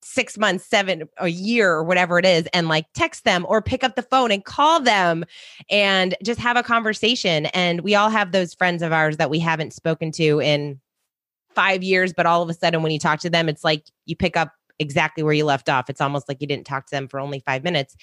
six 0.03 0.39
months, 0.39 0.65
seven, 0.65 1.09
a 1.19 1.29
year, 1.29 1.73
or 1.73 1.85
whatever 1.85 2.19
it 2.19 2.25
is, 2.25 2.47
and 2.53 2.69
like 2.69 2.87
text 2.95 3.25
them 3.25 3.45
or 3.49 3.61
pick 3.61 3.83
up 3.85 3.97
the 3.97 4.03
phone 4.03 4.31
and 4.31 4.45
call 4.45 4.81
them 4.81 5.25
and 5.71 6.15
just 6.23 6.41
have 6.41 6.57
a 6.57 6.63
conversation. 6.63 7.47
And 7.47 7.81
we 7.83 7.95
all 7.95 8.11
have 8.11 8.33
those 8.33 8.55
friends 8.55 8.83
of 8.83 8.93
ours 8.93 9.17
that 9.17 9.31
we 9.31 9.39
haven't 9.39 9.73
spoken 9.73 10.13
to 10.13 10.41
in 10.41 10.81
five 11.55 11.83
years, 11.83 12.13
but 12.13 12.27
all 12.27 12.43
of 12.43 12.49
a 12.49 12.55
sudden 12.55 12.83
when 12.83 12.93
you 12.93 12.99
talk 12.99 13.21
to 13.21 13.31
them, 13.31 13.49
it's 13.49 13.65
like 13.65 13.85
you 14.07 14.15
pick 14.15 14.37
up 14.37 14.53
exactly 14.79 15.23
where 15.23 15.33
you 15.33 15.45
left 15.45 15.69
off. 15.69 15.91
It's 15.91 16.01
almost 16.01 16.29
like 16.29 16.41
you 16.41 16.47
didn't 16.47 16.67
talk 16.67 16.87
to 16.87 16.91
them 16.95 17.09
for 17.09 17.19
only 17.21 17.41
five 17.41 17.65
minutes. 17.65 17.97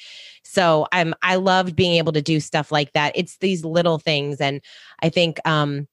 So 0.44 0.88
I'm 0.92 1.14
I 1.22 1.36
loved 1.36 1.76
being 1.76 1.94
able 1.94 2.12
to 2.14 2.22
do 2.22 2.40
stuff 2.40 2.72
like 2.72 2.92
that. 2.94 3.14
It's 3.16 3.38
these 3.38 3.64
little 3.64 3.98
things. 3.98 4.42
And 4.42 4.62
I 5.02 5.10
think 5.10 5.40
um 5.46 5.88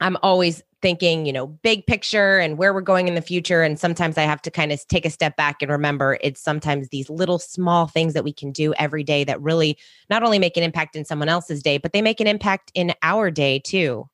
I'm 0.00 0.16
always 0.22 0.62
thinking, 0.82 1.26
you 1.26 1.32
know, 1.32 1.46
big 1.46 1.86
picture 1.86 2.38
and 2.38 2.58
where 2.58 2.72
we're 2.74 2.80
going 2.80 3.08
in 3.08 3.14
the 3.14 3.22
future. 3.22 3.62
And 3.62 3.78
sometimes 3.78 4.18
I 4.18 4.22
have 4.22 4.42
to 4.42 4.50
kind 4.50 4.72
of 4.72 4.86
take 4.88 5.06
a 5.06 5.10
step 5.10 5.36
back 5.36 5.62
and 5.62 5.70
remember 5.70 6.18
it's 6.20 6.40
sometimes 6.40 6.88
these 6.90 7.08
little 7.08 7.38
small 7.38 7.86
things 7.86 8.12
that 8.14 8.24
we 8.24 8.32
can 8.32 8.52
do 8.52 8.74
every 8.74 9.02
day 9.02 9.24
that 9.24 9.40
really 9.40 9.78
not 10.10 10.22
only 10.22 10.38
make 10.38 10.56
an 10.56 10.62
impact 10.62 10.94
in 10.94 11.04
someone 11.04 11.28
else's 11.28 11.62
day, 11.62 11.78
but 11.78 11.92
they 11.92 12.02
make 12.02 12.20
an 12.20 12.26
impact 12.26 12.70
in 12.74 12.92
our 13.02 13.30
day 13.30 13.58
too. 13.58 14.08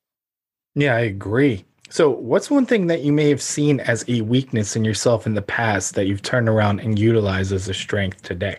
Yeah, 0.75 0.95
I 0.95 1.01
agree. 1.01 1.65
So, 1.91 2.09
what's 2.09 2.51
one 2.51 2.65
thing 2.65 2.87
that 2.87 3.03
you 3.03 3.13
may 3.13 3.29
have 3.29 3.43
seen 3.43 3.81
as 3.81 4.03
a 4.09 4.23
weakness 4.23 4.75
in 4.77 4.83
yourself 4.83 5.27
in 5.27 5.35
the 5.35 5.43
past 5.43 5.95
that 5.95 6.07
you've 6.07 6.23
turned 6.23 6.49
around 6.49 6.81
and 6.81 6.99
utilized 6.99 7.53
as 7.53 7.69
a 7.69 7.75
strength 7.75 8.23
today? 8.23 8.57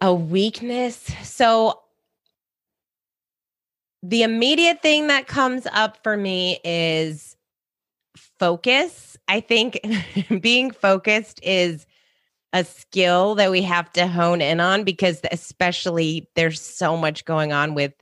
A 0.00 0.14
weakness. 0.14 1.12
So, 1.22 1.82
the 4.02 4.22
immediate 4.22 4.82
thing 4.82 5.08
that 5.08 5.26
comes 5.26 5.66
up 5.72 5.98
for 6.02 6.16
me 6.16 6.58
is 6.64 7.36
focus. 8.38 9.16
I 9.28 9.40
think 9.40 9.80
being 10.40 10.70
focused 10.70 11.40
is 11.42 11.86
a 12.52 12.64
skill 12.64 13.36
that 13.36 13.50
we 13.50 13.62
have 13.62 13.92
to 13.92 14.06
hone 14.06 14.40
in 14.40 14.58
on 14.60 14.82
because 14.84 15.20
especially 15.30 16.28
there's 16.34 16.60
so 16.60 16.96
much 16.96 17.24
going 17.24 17.52
on 17.52 17.74
with 17.74 17.92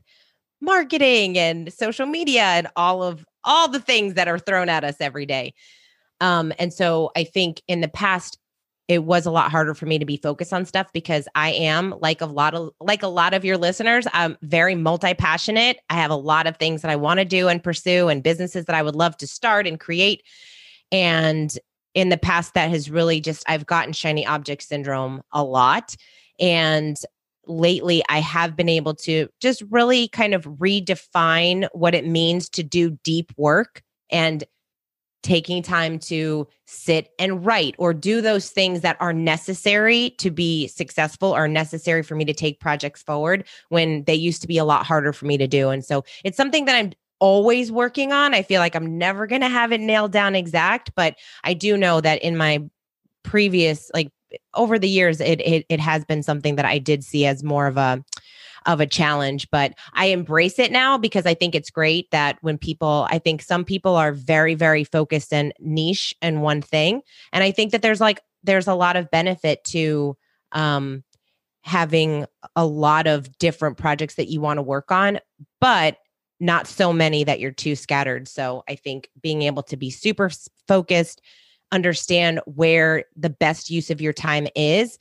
marketing 0.60 1.36
and 1.36 1.72
social 1.72 2.06
media 2.06 2.42
and 2.42 2.68
all 2.74 3.02
of 3.02 3.24
all 3.44 3.68
the 3.68 3.80
things 3.80 4.14
that 4.14 4.28
are 4.28 4.38
thrown 4.38 4.68
at 4.68 4.84
us 4.84 4.96
every 5.00 5.26
day. 5.26 5.52
Um, 6.20 6.52
and 6.58 6.72
so 6.72 7.10
I 7.16 7.24
think 7.24 7.62
in 7.68 7.80
the 7.80 7.88
past 7.88 8.38
it 8.88 9.04
was 9.04 9.26
a 9.26 9.30
lot 9.30 9.50
harder 9.50 9.74
for 9.74 9.84
me 9.84 9.98
to 9.98 10.06
be 10.06 10.16
focused 10.16 10.52
on 10.52 10.64
stuff 10.64 10.90
because 10.94 11.28
I 11.34 11.52
am 11.52 11.94
like 12.00 12.22
a 12.22 12.26
lot 12.26 12.54
of 12.54 12.70
like 12.80 13.02
a 13.02 13.08
lot 13.08 13.34
of 13.34 13.44
your 13.44 13.58
listeners, 13.58 14.06
I'm 14.14 14.36
very 14.40 14.74
multi-passionate. 14.74 15.78
I 15.90 15.94
have 15.94 16.10
a 16.10 16.16
lot 16.16 16.46
of 16.46 16.56
things 16.56 16.80
that 16.82 16.90
I 16.90 16.96
want 16.96 17.18
to 17.18 17.26
do 17.26 17.48
and 17.48 17.62
pursue 17.62 18.08
and 18.08 18.22
businesses 18.22 18.64
that 18.64 18.74
I 18.74 18.82
would 18.82 18.96
love 18.96 19.16
to 19.18 19.26
start 19.26 19.66
and 19.66 19.78
create. 19.78 20.22
And 20.90 21.52
in 21.92 22.08
the 22.08 22.16
past 22.16 22.54
that 22.54 22.70
has 22.70 22.90
really 22.90 23.20
just 23.20 23.44
I've 23.46 23.66
gotten 23.66 23.92
shiny 23.92 24.26
object 24.26 24.62
syndrome 24.62 25.22
a 25.32 25.44
lot 25.44 25.94
and 26.40 26.96
lately 27.46 28.02
I 28.08 28.20
have 28.20 28.56
been 28.56 28.68
able 28.68 28.94
to 28.94 29.28
just 29.40 29.62
really 29.70 30.08
kind 30.08 30.34
of 30.34 30.44
redefine 30.44 31.68
what 31.72 31.94
it 31.94 32.06
means 32.06 32.48
to 32.50 32.62
do 32.62 32.98
deep 33.02 33.32
work 33.36 33.82
and 34.10 34.44
taking 35.28 35.62
time 35.62 35.98
to 35.98 36.48
sit 36.64 37.10
and 37.18 37.44
write 37.44 37.74
or 37.76 37.92
do 37.92 38.22
those 38.22 38.48
things 38.48 38.80
that 38.80 38.96
are 38.98 39.12
necessary 39.12 40.08
to 40.16 40.30
be 40.30 40.66
successful 40.68 41.36
or 41.36 41.46
necessary 41.46 42.02
for 42.02 42.14
me 42.14 42.24
to 42.24 42.32
take 42.32 42.60
projects 42.60 43.02
forward 43.02 43.44
when 43.68 44.04
they 44.04 44.14
used 44.14 44.40
to 44.40 44.48
be 44.48 44.56
a 44.56 44.64
lot 44.64 44.86
harder 44.86 45.12
for 45.12 45.26
me 45.26 45.36
to 45.36 45.46
do. 45.46 45.68
And 45.68 45.84
so 45.84 46.02
it's 46.24 46.38
something 46.38 46.64
that 46.64 46.74
I'm 46.74 46.92
always 47.18 47.70
working 47.70 48.10
on. 48.10 48.32
I 48.32 48.40
feel 48.40 48.60
like 48.60 48.74
I'm 48.74 48.96
never 48.96 49.26
going 49.26 49.42
to 49.42 49.50
have 49.50 49.70
it 49.70 49.82
nailed 49.82 50.12
down 50.12 50.34
exact, 50.34 50.92
but 50.96 51.16
I 51.44 51.52
do 51.52 51.76
know 51.76 52.00
that 52.00 52.22
in 52.22 52.34
my 52.38 52.66
previous 53.22 53.90
like 53.92 54.10
over 54.54 54.78
the 54.78 54.88
years 54.88 55.20
it 55.20 55.40
it, 55.42 55.66
it 55.68 55.80
has 55.80 56.06
been 56.06 56.22
something 56.22 56.56
that 56.56 56.64
I 56.64 56.78
did 56.78 57.04
see 57.04 57.26
as 57.26 57.44
more 57.44 57.66
of 57.66 57.76
a 57.76 58.02
of 58.66 58.80
a 58.80 58.86
challenge, 58.86 59.48
but 59.50 59.74
I 59.94 60.06
embrace 60.06 60.58
it 60.58 60.72
now 60.72 60.98
because 60.98 61.26
I 61.26 61.34
think 61.34 61.54
it's 61.54 61.70
great 61.70 62.10
that 62.10 62.38
when 62.40 62.58
people, 62.58 63.06
I 63.10 63.18
think 63.18 63.42
some 63.42 63.64
people 63.64 63.94
are 63.96 64.12
very, 64.12 64.54
very 64.54 64.84
focused 64.84 65.32
and 65.32 65.52
niche 65.60 66.14
and 66.22 66.42
one 66.42 66.62
thing. 66.62 67.02
And 67.32 67.44
I 67.44 67.50
think 67.50 67.72
that 67.72 67.82
there's 67.82 68.00
like, 68.00 68.20
there's 68.42 68.68
a 68.68 68.74
lot 68.74 68.96
of 68.96 69.10
benefit 69.10 69.64
to 69.64 70.16
um, 70.52 71.04
having 71.62 72.26
a 72.56 72.64
lot 72.64 73.06
of 73.06 73.36
different 73.38 73.76
projects 73.78 74.14
that 74.14 74.28
you 74.28 74.40
want 74.40 74.58
to 74.58 74.62
work 74.62 74.90
on. 74.90 75.18
But 75.60 75.98
not 76.40 76.66
so 76.66 76.92
many 76.92 77.24
that 77.24 77.40
you're 77.40 77.50
too 77.50 77.74
scattered. 77.74 78.28
So 78.28 78.62
I 78.68 78.76
think 78.76 79.08
being 79.20 79.42
able 79.42 79.62
to 79.64 79.76
be 79.76 79.90
super 79.90 80.30
focused, 80.66 81.20
understand 81.72 82.40
where 82.46 83.04
the 83.16 83.30
best 83.30 83.70
use 83.70 83.90
of 83.90 84.00
your 84.00 84.12
time 84.12 84.46
is, 84.54 84.98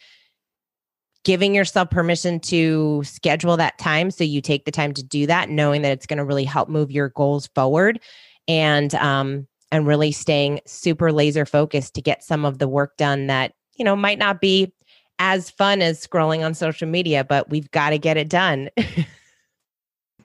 giving 1.28 1.54
yourself 1.54 1.90
permission 1.90 2.40
to 2.40 3.04
schedule 3.04 3.58
that 3.58 3.78
time 3.78 4.10
so 4.10 4.24
you 4.24 4.40
take 4.40 4.64
the 4.64 4.72
time 4.72 4.94
to 4.94 5.04
do 5.04 5.28
that, 5.28 5.50
knowing 5.50 5.82
that 5.82 5.92
it's 5.92 6.06
going 6.06 6.16
to 6.18 6.24
really 6.24 6.46
help 6.46 6.70
move 6.70 6.90
your 6.90 7.10
goals 7.10 7.48
forward 7.54 8.00
and 8.48 8.96
um 8.96 9.46
and 9.70 9.86
really 9.86 10.14
staying 10.14 10.62
super 10.66 11.12
laser 11.12 11.46
focused 11.46 11.94
to 11.94 12.02
get 12.02 12.24
some 12.24 12.46
of 12.46 12.60
the 12.60 12.68
work 12.70 12.96
done 12.96 13.28
that, 13.28 13.52
you 13.76 13.84
know, 13.84 13.94
might 13.94 14.18
not 14.18 14.40
be 14.40 14.72
as 15.20 15.50
fun 15.50 15.82
as 15.82 16.00
scrolling 16.00 16.46
on 16.46 16.54
social 16.54 16.88
media, 16.88 17.26
but 17.26 17.50
we've 17.50 17.70
got 17.72 17.90
to 17.90 17.98
get 17.98 18.16
it 18.16 18.30
done. 18.30 18.70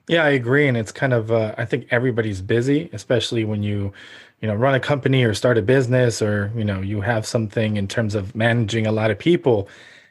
Yeah, 0.09 0.25
I 0.25 0.31
agree, 0.31 0.67
and 0.67 0.75
it's 0.75 0.91
kind 0.91 1.13
of 1.13 1.31
uh, 1.31 1.55
I 1.57 1.63
think 1.63 1.87
everybody's 1.89 2.41
busy, 2.41 2.89
especially 2.91 3.45
when 3.45 3.63
you, 3.63 3.93
you 4.41 4.49
know, 4.49 4.53
run 4.53 4.75
a 4.75 4.79
company 4.81 5.23
or 5.23 5.33
start 5.33 5.57
a 5.57 5.61
business 5.61 6.21
or 6.21 6.51
you 6.57 6.65
know 6.65 6.81
you 6.81 6.99
have 6.99 7.25
something 7.25 7.77
in 7.77 7.87
terms 7.87 8.13
of 8.13 8.35
managing 8.35 8.85
a 8.85 8.91
lot 8.91 9.11
of 9.11 9.17
people, 9.17 9.69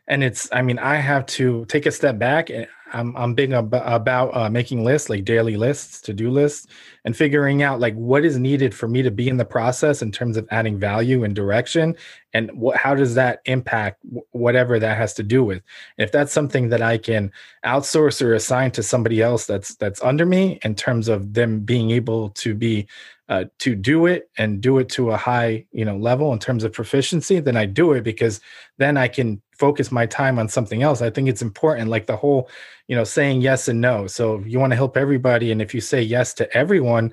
and 0.08 0.24
it's 0.24 0.48
I 0.52 0.62
mean 0.62 0.78
I 0.78 0.96
have 0.96 1.26
to 1.26 1.64
take 1.66 1.86
a 1.86 1.90
step 1.90 2.18
back 2.18 2.50
and 2.50 2.66
I'm 2.92 3.16
I'm 3.16 3.34
big 3.34 3.52
ab- 3.52 3.74
about 3.74 4.36
uh, 4.36 4.50
making 4.50 4.84
lists, 4.84 5.08
like 5.08 5.24
daily 5.24 5.56
lists, 5.56 6.00
to 6.02 6.12
do 6.12 6.30
lists, 6.30 6.66
and 7.04 7.16
figuring 7.16 7.62
out 7.62 7.80
like 7.80 7.94
what 7.94 8.24
is 8.24 8.38
needed 8.38 8.74
for 8.74 8.86
me 8.86 9.02
to 9.02 9.10
be 9.10 9.28
in 9.28 9.38
the 9.38 9.44
process 9.44 10.02
in 10.02 10.12
terms 10.12 10.36
of 10.36 10.46
adding 10.50 10.78
value 10.78 11.24
and 11.24 11.34
direction, 11.34 11.96
and 12.34 12.50
what 12.52 12.76
how 12.76 12.94
does 12.94 13.14
that 13.14 13.40
impact 13.46 14.00
whatever 14.32 14.78
that 14.78 14.96
has 14.96 15.14
to 15.14 15.22
do 15.22 15.42
with. 15.42 15.62
And 15.96 16.04
if 16.04 16.12
that's 16.12 16.32
something 16.32 16.68
that 16.68 16.82
I 16.82 16.98
can 16.98 17.32
outsource 17.64 18.22
or 18.22 18.34
assign 18.34 18.70
to 18.72 18.82
somebody 18.82 19.22
else 19.22 19.46
that's 19.46 19.74
that's 19.76 20.02
under 20.02 20.26
me 20.26 20.60
in 20.62 20.74
terms 20.74 21.08
of 21.08 21.32
them 21.34 21.60
being 21.60 21.90
able 21.90 22.30
to 22.30 22.54
be 22.54 22.86
uh, 23.28 23.44
to 23.58 23.74
do 23.74 24.06
it 24.06 24.30
and 24.36 24.60
do 24.60 24.78
it 24.78 24.88
to 24.88 25.10
a 25.10 25.16
high 25.16 25.64
you 25.72 25.84
know 25.84 25.96
level 25.96 26.32
in 26.32 26.38
terms 26.38 26.64
of 26.64 26.72
proficiency 26.72 27.40
then 27.40 27.56
i 27.56 27.64
do 27.64 27.92
it 27.92 28.02
because 28.02 28.40
then 28.78 28.96
i 28.96 29.08
can 29.08 29.40
focus 29.62 29.92
my 29.92 30.06
time 30.06 30.40
on 30.40 30.48
something 30.48 30.82
else. 30.82 31.02
I 31.02 31.08
think 31.08 31.28
it's 31.28 31.40
important 31.40 31.88
like 31.88 32.06
the 32.06 32.16
whole 32.16 32.48
you 32.88 32.96
know 32.96 33.04
saying 33.04 33.42
yes 33.42 33.68
and 33.68 33.80
no. 33.80 34.08
So 34.08 34.40
you 34.40 34.58
want 34.58 34.72
to 34.72 34.76
help 34.76 34.96
everybody 34.96 35.52
and 35.52 35.62
if 35.62 35.72
you 35.72 35.80
say 35.80 36.02
yes 36.02 36.34
to 36.34 36.56
everyone 36.56 37.12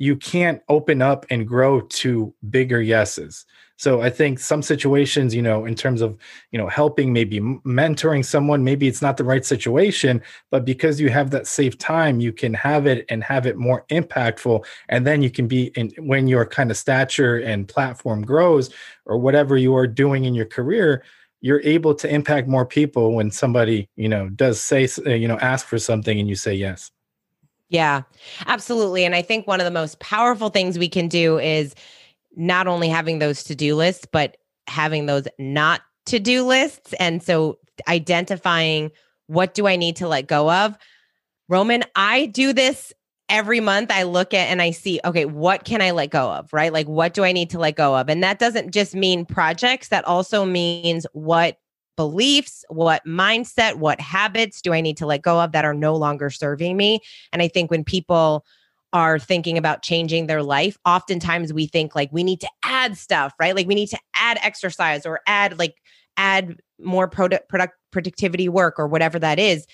you 0.00 0.14
can't 0.14 0.62
open 0.68 1.02
up 1.02 1.26
and 1.28 1.48
grow 1.48 1.80
to 1.80 2.32
bigger 2.50 2.80
yeses 2.80 3.46
so 3.78 4.00
I 4.00 4.10
think 4.10 4.40
some 4.40 4.60
situations, 4.60 5.32
you 5.32 5.40
know, 5.40 5.64
in 5.64 5.76
terms 5.76 6.00
of, 6.00 6.18
you 6.50 6.58
know, 6.58 6.66
helping, 6.66 7.12
maybe 7.12 7.38
mentoring 7.38 8.24
someone, 8.24 8.64
maybe 8.64 8.88
it's 8.88 9.00
not 9.00 9.16
the 9.16 9.24
right 9.24 9.44
situation, 9.44 10.20
but 10.50 10.64
because 10.64 11.00
you 11.00 11.10
have 11.10 11.30
that 11.30 11.46
safe 11.46 11.78
time, 11.78 12.18
you 12.18 12.32
can 12.32 12.54
have 12.54 12.88
it 12.88 13.06
and 13.08 13.22
have 13.22 13.46
it 13.46 13.56
more 13.56 13.86
impactful. 13.88 14.64
And 14.88 15.06
then 15.06 15.22
you 15.22 15.30
can 15.30 15.46
be 15.46 15.66
in 15.76 15.92
when 15.98 16.26
your 16.26 16.44
kind 16.44 16.72
of 16.72 16.76
stature 16.76 17.36
and 17.36 17.68
platform 17.68 18.22
grows 18.22 18.70
or 19.06 19.16
whatever 19.16 19.56
you 19.56 19.76
are 19.76 19.86
doing 19.86 20.24
in 20.24 20.34
your 20.34 20.46
career, 20.46 21.04
you're 21.40 21.62
able 21.62 21.94
to 21.94 22.12
impact 22.12 22.48
more 22.48 22.66
people 22.66 23.14
when 23.14 23.30
somebody, 23.30 23.88
you 23.94 24.08
know, 24.08 24.28
does 24.30 24.60
say, 24.60 24.88
uh, 25.06 25.10
you 25.10 25.28
know, 25.28 25.38
ask 25.38 25.68
for 25.68 25.78
something 25.78 26.18
and 26.18 26.28
you 26.28 26.34
say 26.34 26.52
yes. 26.52 26.90
Yeah, 27.68 28.02
absolutely. 28.46 29.04
And 29.04 29.14
I 29.14 29.22
think 29.22 29.46
one 29.46 29.60
of 29.60 29.66
the 29.66 29.70
most 29.70 30.00
powerful 30.00 30.48
things 30.48 30.78
we 30.80 30.88
can 30.88 31.06
do 31.06 31.38
is 31.38 31.76
not 32.38 32.66
only 32.66 32.88
having 32.88 33.18
those 33.18 33.44
to 33.44 33.54
do 33.54 33.74
lists, 33.74 34.06
but 34.10 34.38
having 34.66 35.06
those 35.06 35.26
not 35.38 35.82
to 36.06 36.18
do 36.18 36.44
lists. 36.44 36.94
And 36.94 37.22
so 37.22 37.58
identifying 37.86 38.90
what 39.26 39.52
do 39.52 39.66
I 39.66 39.76
need 39.76 39.96
to 39.96 40.08
let 40.08 40.26
go 40.26 40.50
of. 40.50 40.76
Roman, 41.48 41.84
I 41.94 42.26
do 42.26 42.52
this 42.52 42.92
every 43.28 43.60
month. 43.60 43.90
I 43.90 44.04
look 44.04 44.32
at 44.32 44.48
and 44.48 44.62
I 44.62 44.70
see, 44.70 45.00
okay, 45.04 45.26
what 45.26 45.64
can 45.64 45.82
I 45.82 45.90
let 45.90 46.10
go 46.10 46.30
of, 46.30 46.50
right? 46.52 46.72
Like, 46.72 46.88
what 46.88 47.12
do 47.12 47.24
I 47.24 47.32
need 47.32 47.50
to 47.50 47.58
let 47.58 47.76
go 47.76 47.94
of? 47.96 48.08
And 48.08 48.22
that 48.22 48.38
doesn't 48.38 48.72
just 48.72 48.94
mean 48.94 49.26
projects, 49.26 49.88
that 49.88 50.06
also 50.06 50.44
means 50.44 51.06
what 51.12 51.58
beliefs, 51.96 52.64
what 52.68 53.04
mindset, 53.04 53.74
what 53.74 54.00
habits 54.00 54.62
do 54.62 54.72
I 54.72 54.80
need 54.80 54.96
to 54.98 55.06
let 55.06 55.20
go 55.20 55.40
of 55.40 55.52
that 55.52 55.64
are 55.64 55.74
no 55.74 55.96
longer 55.96 56.30
serving 56.30 56.76
me? 56.76 57.00
And 57.32 57.42
I 57.42 57.48
think 57.48 57.70
when 57.70 57.84
people 57.84 58.46
are 58.92 59.18
thinking 59.18 59.58
about 59.58 59.82
changing 59.82 60.26
their 60.26 60.42
life, 60.42 60.78
oftentimes 60.86 61.52
we 61.52 61.66
think 61.66 61.94
like 61.94 62.10
we 62.12 62.22
need 62.22 62.40
to 62.40 62.48
add 62.64 62.96
stuff, 62.96 63.32
right? 63.38 63.54
Like 63.54 63.66
we 63.66 63.74
need 63.74 63.88
to 63.88 63.98
add 64.14 64.38
exercise 64.42 65.04
or 65.04 65.20
add 65.26 65.58
like 65.58 65.76
add 66.16 66.56
more 66.80 67.08
product 67.08 67.48
product 67.48 67.74
productivity 67.90 68.48
work 68.48 68.78
or 68.78 68.86
whatever 68.86 69.18
that 69.18 69.38
is 69.38 69.66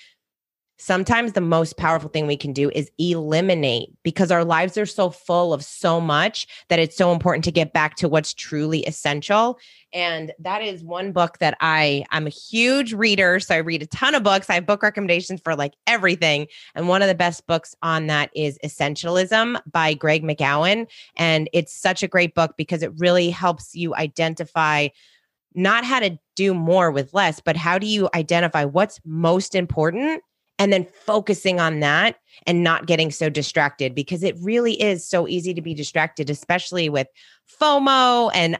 sometimes 0.77 1.33
the 1.33 1.41
most 1.41 1.77
powerful 1.77 2.09
thing 2.09 2.27
we 2.27 2.37
can 2.37 2.53
do 2.53 2.69
is 2.71 2.91
eliminate 2.97 3.89
because 4.03 4.31
our 4.31 4.43
lives 4.43 4.77
are 4.77 4.85
so 4.85 5.09
full 5.09 5.53
of 5.53 5.63
so 5.63 6.01
much 6.01 6.47
that 6.69 6.79
it's 6.79 6.97
so 6.97 7.11
important 7.11 7.43
to 7.45 7.51
get 7.51 7.73
back 7.73 7.95
to 7.95 8.09
what's 8.09 8.33
truly 8.33 8.81
essential. 8.85 9.57
And 9.93 10.33
that 10.39 10.61
is 10.61 10.83
one 10.83 11.13
book 11.13 11.37
that 11.39 11.55
i 11.61 12.03
i'm 12.11 12.27
a 12.27 12.31
huge 12.31 12.93
reader. 12.93 13.39
So 13.39 13.55
i 13.55 13.59
read 13.59 13.81
a 13.81 13.87
ton 13.87 14.15
of 14.15 14.23
books. 14.23 14.49
I 14.49 14.55
have 14.55 14.65
book 14.65 14.83
recommendations 14.83 15.41
for 15.41 15.55
like 15.55 15.73
everything. 15.87 16.47
And 16.75 16.87
one 16.87 17.01
of 17.01 17.07
the 17.07 17.15
best 17.15 17.47
books 17.47 17.75
on 17.81 18.07
that 18.07 18.29
is 18.35 18.59
essentialism 18.63 19.59
by 19.71 19.93
greg 19.93 20.23
mckeown 20.23 20.87
and 21.15 21.49
it's 21.53 21.73
such 21.73 22.03
a 22.03 22.07
great 22.07 22.35
book 22.35 22.55
because 22.57 22.83
it 22.83 22.91
really 22.97 23.29
helps 23.29 23.75
you 23.75 23.95
identify 23.95 24.89
not 25.55 25.85
how 25.85 26.01
to 26.01 26.19
do 26.35 26.53
more 26.53 26.91
with 26.91 27.13
less, 27.13 27.39
but 27.39 27.55
how 27.55 27.77
do 27.77 27.87
you 27.87 28.09
identify 28.13 28.65
what's 28.65 28.99
most 29.05 29.55
important 29.55 30.21
and 30.59 30.71
then 30.71 30.87
focusing 31.05 31.59
on 31.59 31.79
that 31.81 32.17
and 32.47 32.63
not 32.63 32.85
getting 32.85 33.11
so 33.11 33.29
distracted 33.29 33.93
because 33.93 34.23
it 34.23 34.35
really 34.39 34.81
is 34.81 35.07
so 35.07 35.27
easy 35.27 35.53
to 35.53 35.61
be 35.61 35.73
distracted, 35.73 36.29
especially 36.29 36.89
with 36.89 37.07
FOMO 37.61 38.31
and 38.33 38.59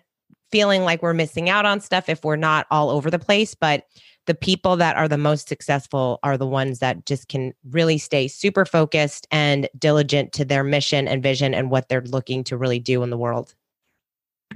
feeling 0.51 0.84
like 0.84 1.01
we're 1.01 1.13
missing 1.13 1.49
out 1.49 1.65
on 1.65 1.79
stuff 1.79 2.10
if 2.10 2.23
we're 2.23 2.36
not 2.36 2.67
all 2.71 2.89
over 2.89 3.10
the 3.10 3.19
place. 3.19 3.55
But 3.55 3.86
the 4.25 4.36
people 4.36 4.75
that 4.77 4.97
are 4.97 5.08
the 5.08 5.17
most 5.17 5.47
successful 5.47 6.19
are 6.23 6.38
the 6.38 6.47
ones 6.47 6.79
that 6.79 7.05
just 7.05 7.27
can 7.27 7.53
really 7.69 7.97
stay 7.97 8.27
super 8.27 8.65
focused 8.65 9.27
and 9.31 9.69
diligent 9.77 10.34
to 10.34 10.45
their 10.45 10.63
mission 10.63 11.08
and 11.08 11.21
vision 11.21 11.53
and 11.53 11.69
what 11.69 11.89
they're 11.89 12.01
looking 12.01 12.43
to 12.45 12.58
really 12.58 12.79
do 12.79 13.03
in 13.03 13.10
the 13.10 13.17
world. 13.17 13.53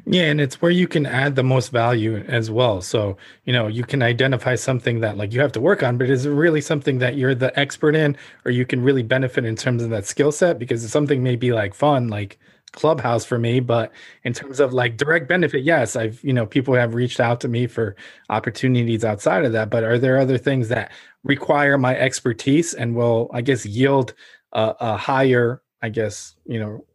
Yeah, 0.06 0.24
and 0.24 0.40
it's 0.40 0.62
where 0.62 0.72
you 0.72 0.88
can 0.88 1.06
add 1.06 1.36
the 1.36 1.44
most 1.44 1.72
value 1.72 2.18
as 2.28 2.50
well. 2.50 2.82
So, 2.82 3.18
you 3.46 3.54
know, 3.54 3.68
you 3.68 3.84
can 3.84 4.02
identify 4.02 4.56
something 4.56 5.02
that 5.02 5.18
like 5.18 5.34
you 5.34 5.42
have 5.42 5.52
to 5.54 5.62
work 5.62 5.84
on, 5.84 5.98
but 5.98 6.10
is 6.10 6.26
it 6.26 6.32
really 6.32 6.62
something 6.62 7.00
that 7.00 7.16
you're 7.18 7.36
the 7.36 7.58
expert 7.60 7.96
in 7.96 8.18
or 8.46 8.52
you 8.52 8.66
can 8.66 8.82
really 8.82 9.04
benefit 9.04 9.46
in 9.46 9.56
terms 9.56 9.84
of 9.84 9.90
that 9.90 10.06
skill 10.06 10.32
set? 10.32 10.58
Because 10.58 10.90
something 10.92 11.22
may 11.22 11.36
be 11.36 11.52
like 11.54 11.74
fun, 11.74 12.08
like 12.08 12.40
clubhouse 12.72 13.26
for 13.26 13.38
me, 13.40 13.60
but 13.60 13.92
in 14.24 14.34
terms 14.34 14.60
of 14.60 14.74
like 14.74 14.98
direct 14.98 15.28
benefit, 15.28 15.64
yes, 15.64 15.96
I've, 15.96 16.24
you 16.24 16.34
know, 16.34 16.46
people 16.46 16.76
have 16.76 16.94
reached 16.96 17.20
out 17.20 17.42
to 17.42 17.48
me 17.48 17.68
for 17.68 17.96
opportunities 18.30 19.04
outside 19.04 19.44
of 19.46 19.52
that, 19.54 19.70
but 19.70 19.84
are 19.84 20.00
there 20.00 20.18
other 20.20 20.38
things 20.38 20.70
that 20.70 20.92
require 21.24 21.78
my 21.78 21.96
expertise 21.98 22.74
and 22.74 22.96
will, 22.96 23.30
I 23.34 23.42
guess, 23.42 23.66
yield 23.66 24.14
a, 24.54 24.76
a 24.80 24.98
higher, 24.98 25.62
I 25.82 25.90
guess, 25.90 26.36
you 26.46 26.60
know, 26.60 26.86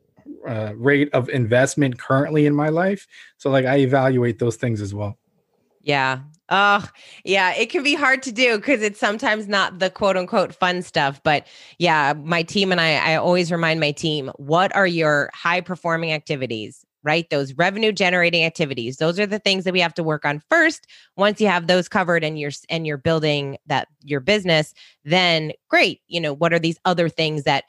uh, 0.47 0.73
rate 0.77 1.09
of 1.13 1.29
investment 1.29 1.99
currently 1.99 2.47
in 2.47 2.55
my 2.55 2.69
life. 2.69 3.07
So 3.39 3.51
like 3.51 3.65
I 3.65 3.79
evaluate 3.79 4.39
those 4.39 4.57
things 4.57 4.81
as 4.81 4.95
well. 4.95 5.19
Yeah. 5.85 6.21
Oh, 6.51 6.87
yeah. 7.25 7.55
It 7.55 7.71
can 7.71 7.83
be 7.83 7.95
hard 7.95 8.23
to 8.25 8.33
do 8.33 8.57
because 8.57 8.83
it's 8.83 8.99
sometimes 8.99 9.49
not 9.49 9.79
the 9.79 9.91
quote 9.91 10.17
unquote 10.17 10.55
fun 10.55 10.83
stuff. 10.83 11.21
But 11.23 11.47
yeah, 11.79 12.15
my 12.15 12.43
team 12.43 12.73
and 12.73 12.81
I, 12.81 12.97
I 12.97 13.17
always 13.17 13.53
remind 13.53 13.81
my 13.81 13.93
team 13.93 14.31
what 14.37 14.75
are 14.75 14.87
your 14.87 15.31
high 15.35 15.61
performing 15.61 16.13
activities? 16.13 16.85
Right? 17.03 17.29
Those 17.29 17.53
revenue 17.55 17.93
generating 17.93 18.45
activities. 18.45 18.97
Those 18.97 19.21
are 19.21 19.27
the 19.27 19.39
things 19.39 19.65
that 19.65 19.75
we 19.75 19.81
have 19.81 19.93
to 19.95 20.03
work 20.03 20.25
on 20.25 20.43
first. 20.51 20.87
Once 21.17 21.39
you 21.39 21.49
have 21.49 21.67
those 21.67 21.87
covered 21.87 22.25
and 22.25 22.39
you're 22.39 22.53
and 22.71 22.87
you're 22.87 22.97
building 22.97 23.59
that 23.67 23.89
your 24.03 24.21
business, 24.21 24.73
then 25.05 25.53
great. 25.69 26.01
You 26.09 26.21
know, 26.21 26.33
what 26.33 26.55
are 26.55 26.59
these 26.59 26.79
other 26.87 27.11
things 27.11 27.43
that 27.43 27.65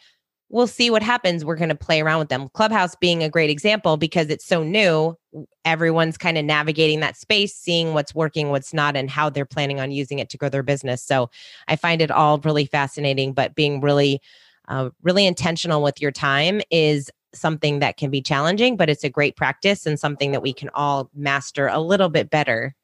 we'll 0.50 0.68
see 0.68 0.90
what 0.90 1.04
happens. 1.04 1.44
We're 1.44 1.56
going 1.56 1.70
to 1.70 1.76
play 1.76 2.02
around 2.02 2.20
with 2.20 2.30
them. 2.30 2.50
Clubhouse 2.50 2.96
being 2.96 3.24
a 3.24 3.30
great 3.30 3.50
example 3.50 3.98
because 3.98 4.30
it's 4.30 4.46
so 4.46 4.64
new. 4.64 5.18
Everyone's 5.66 6.18
kind 6.18 6.38
of 6.38 6.46
navigating 6.46 7.00
that 7.00 7.18
space, 7.18 7.56
seeing 7.56 7.94
what's 7.94 8.14
working, 8.14 8.50
what's 8.50 8.74
not, 8.74 8.96
and 8.96 9.10
how 9.10 9.30
they're 9.30 9.46
planning 9.46 9.80
on 9.80 9.92
using 9.92 10.20
it 10.20 10.30
to 10.30 10.38
grow 10.38 10.50
their 10.50 10.64
business. 10.64 11.04
So 11.04 11.30
I 11.68 11.76
find 11.76 12.02
it 12.02 12.12
all 12.12 12.40
really 12.40 12.66
fascinating, 12.66 13.34
but 13.34 13.56
being 13.56 13.82
really, 13.82 14.22
uh, 14.68 14.90
really 15.04 15.26
intentional 15.26 15.82
with 15.82 16.02
your 16.02 16.12
time 16.12 16.62
is 16.72 17.10
something 17.34 17.80
that 17.80 17.98
can 17.98 18.10
be 18.10 18.22
challenging, 18.22 18.78
but 18.78 18.90
it's 18.90 19.04
a 19.04 19.10
great 19.10 19.36
practice 19.36 19.86
and 19.86 20.00
something 20.00 20.32
that 20.32 20.42
we 20.42 20.54
can 20.54 20.70
all 20.74 21.10
master 21.14 21.68
a 21.68 21.80
little 21.80 22.10
bit 22.10 22.30
better. 22.30 22.76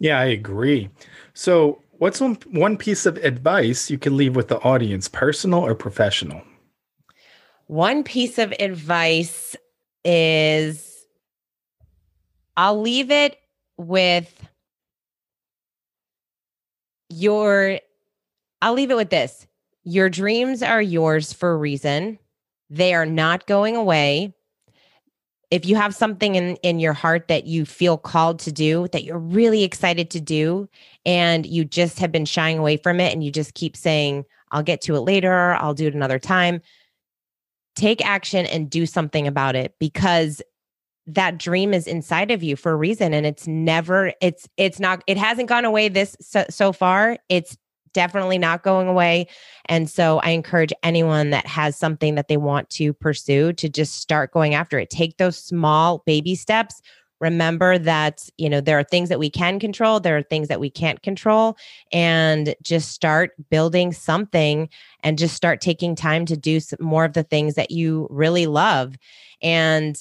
Yeah, 0.00 0.18
I 0.18 0.26
agree. 0.26 0.90
So 1.34 1.82
What's 1.98 2.20
one, 2.20 2.38
one 2.50 2.76
piece 2.76 3.06
of 3.06 3.16
advice 3.18 3.90
you 3.90 3.98
can 3.98 4.16
leave 4.16 4.36
with 4.36 4.48
the 4.48 4.60
audience, 4.60 5.08
personal 5.08 5.60
or 5.60 5.74
professional? 5.74 6.42
One 7.66 8.04
piece 8.04 8.38
of 8.38 8.54
advice 8.60 9.56
is 10.04 11.04
I'll 12.56 12.80
leave 12.80 13.10
it 13.10 13.36
with 13.76 14.48
your, 17.08 17.80
I'll 18.62 18.74
leave 18.74 18.90
it 18.90 18.96
with 18.96 19.10
this. 19.10 19.46
your 19.88 20.10
dreams 20.10 20.62
are 20.62 20.82
yours 20.82 21.32
for 21.32 21.52
a 21.52 21.56
reason. 21.56 22.18
They 22.68 22.92
are 22.92 23.06
not 23.06 23.46
going 23.46 23.74
away. 23.74 24.34
If 25.50 25.64
you 25.64 25.76
have 25.76 25.94
something 25.94 26.34
in, 26.34 26.56
in 26.56 26.78
your 26.78 26.92
heart 26.92 27.28
that 27.28 27.46
you 27.46 27.64
feel 27.64 27.96
called 27.96 28.38
to 28.40 28.52
do, 28.52 28.88
that 28.92 29.04
you're 29.04 29.18
really 29.18 29.64
excited 29.64 30.10
to 30.10 30.20
do, 30.20 30.68
and 31.06 31.46
you 31.46 31.64
just 31.64 31.98
have 32.00 32.12
been 32.12 32.26
shying 32.26 32.58
away 32.58 32.76
from 32.76 33.00
it, 33.00 33.12
and 33.12 33.24
you 33.24 33.30
just 33.30 33.54
keep 33.54 33.76
saying, 33.76 34.24
I'll 34.50 34.62
get 34.62 34.80
to 34.82 34.96
it 34.96 35.00
later, 35.00 35.54
I'll 35.54 35.74
do 35.74 35.86
it 35.86 35.94
another 35.94 36.18
time, 36.18 36.60
take 37.76 38.04
action 38.04 38.44
and 38.46 38.68
do 38.68 38.86
something 38.86 39.26
about 39.26 39.56
it 39.56 39.74
because 39.78 40.42
that 41.06 41.38
dream 41.38 41.72
is 41.72 41.86
inside 41.86 42.30
of 42.30 42.42
you 42.42 42.54
for 42.54 42.72
a 42.72 42.76
reason 42.76 43.14
and 43.14 43.24
it's 43.24 43.46
never 43.46 44.12
it's 44.20 44.46
it's 44.58 44.78
not 44.78 45.02
it 45.06 45.16
hasn't 45.16 45.48
gone 45.48 45.64
away 45.64 45.88
this 45.88 46.16
so, 46.20 46.44
so 46.50 46.72
far. 46.72 47.16
It's 47.28 47.56
definitely 47.98 48.38
not 48.38 48.62
going 48.62 48.86
away. 48.86 49.26
And 49.64 49.90
so 49.90 50.20
I 50.20 50.30
encourage 50.30 50.72
anyone 50.84 51.30
that 51.30 51.48
has 51.48 51.76
something 51.76 52.14
that 52.14 52.28
they 52.28 52.36
want 52.36 52.70
to 52.70 52.92
pursue 52.92 53.52
to 53.54 53.68
just 53.68 53.96
start 53.96 54.30
going 54.30 54.54
after 54.54 54.78
it. 54.78 54.88
Take 54.88 55.16
those 55.16 55.36
small 55.36 56.04
baby 56.06 56.36
steps. 56.36 56.80
Remember 57.20 57.76
that, 57.76 58.28
you 58.38 58.48
know, 58.48 58.60
there 58.60 58.78
are 58.78 58.84
things 58.84 59.08
that 59.08 59.18
we 59.18 59.28
can 59.28 59.58
control, 59.58 59.98
there 59.98 60.16
are 60.16 60.22
things 60.22 60.46
that 60.46 60.60
we 60.60 60.70
can't 60.70 61.02
control, 61.02 61.56
and 61.90 62.54
just 62.62 62.92
start 62.92 63.32
building 63.50 63.92
something 63.92 64.68
and 65.02 65.18
just 65.18 65.34
start 65.34 65.60
taking 65.60 65.96
time 65.96 66.24
to 66.26 66.36
do 66.36 66.60
some 66.60 66.78
more 66.80 67.04
of 67.04 67.14
the 67.14 67.24
things 67.24 67.56
that 67.56 67.72
you 67.72 68.06
really 68.10 68.46
love. 68.46 68.94
And 69.42 70.00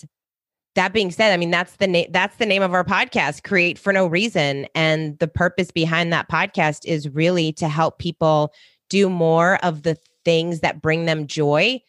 that 0.77 0.93
being 0.93 1.09
said, 1.09 1.33
I 1.33 1.37
mean 1.37 1.49
that's 1.49 1.75
the 1.77 1.87
name 1.87 2.07
that's 2.11 2.37
the 2.37 2.45
name 2.45 2.61
of 2.61 2.73
our 2.73 2.83
podcast, 2.83 3.43
Create 3.43 3.79
for 3.79 3.91
No 3.91 4.05
Reason, 4.05 4.67
and 4.75 5.17
the 5.17 5.27
purpose 5.27 5.71
behind 5.71 6.13
that 6.13 6.29
podcast 6.29 6.85
is 6.85 7.09
really 7.09 7.51
to 7.53 7.67
help 7.67 7.97
people 7.97 8.53
do 8.87 9.09
more 9.09 9.57
of 9.63 9.81
the 9.81 9.97
things 10.23 10.59
that 10.59 10.81
bring 10.81 11.05
them 11.05 11.25
joy. 11.25 11.81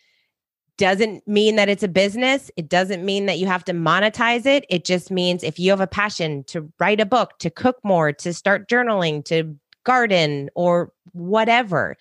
Doesn't 0.79 1.27
mean 1.29 1.57
that 1.57 1.69
it's 1.69 1.83
a 1.83 1.89
business. 1.89 2.51
It 2.57 2.71
doesn't 2.71 3.05
mean 3.05 3.27
that 3.27 3.39
you 3.39 3.47
have 3.47 3.63
to 3.65 3.73
monetize 3.73 4.47
it. 4.47 4.65
It 4.71 4.87
just 4.87 5.11
means 5.11 5.43
if 5.43 5.59
you 5.59 5.71
have 5.71 5.83
a 5.83 5.87
passion 5.87 6.45
to 6.45 6.73
write 6.81 7.01
a 7.01 7.07
book, 7.07 7.39
to 7.41 7.51
cook 7.51 7.77
more, 7.85 8.13
to 8.13 8.33
start 8.33 8.71
journaling, 8.71 9.23
to 9.27 9.55
garden 9.85 10.49
or 10.55 10.93
whatever, 11.13 11.97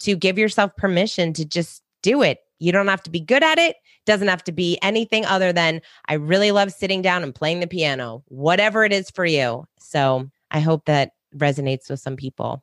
to 0.00 0.16
give 0.16 0.38
yourself 0.38 0.74
permission 0.76 1.32
to 1.34 1.44
just 1.44 1.82
do 2.02 2.20
it. 2.20 2.40
You 2.58 2.72
don't 2.72 2.88
have 2.88 3.02
to 3.04 3.10
be 3.10 3.20
good 3.20 3.44
at 3.44 3.58
it 3.58 3.76
doesn't 4.06 4.28
have 4.28 4.44
to 4.44 4.52
be 4.52 4.78
anything 4.82 5.24
other 5.26 5.52
than 5.52 5.80
I 6.08 6.14
really 6.14 6.52
love 6.52 6.72
sitting 6.72 7.02
down 7.02 7.22
and 7.22 7.34
playing 7.34 7.60
the 7.60 7.66
piano, 7.66 8.22
whatever 8.26 8.84
it 8.84 8.92
is 8.92 9.10
for 9.10 9.24
you. 9.24 9.64
So 9.78 10.30
I 10.50 10.60
hope 10.60 10.84
that 10.86 11.12
resonates 11.36 11.88
with 11.88 12.00
some 12.00 12.16
people. 12.16 12.62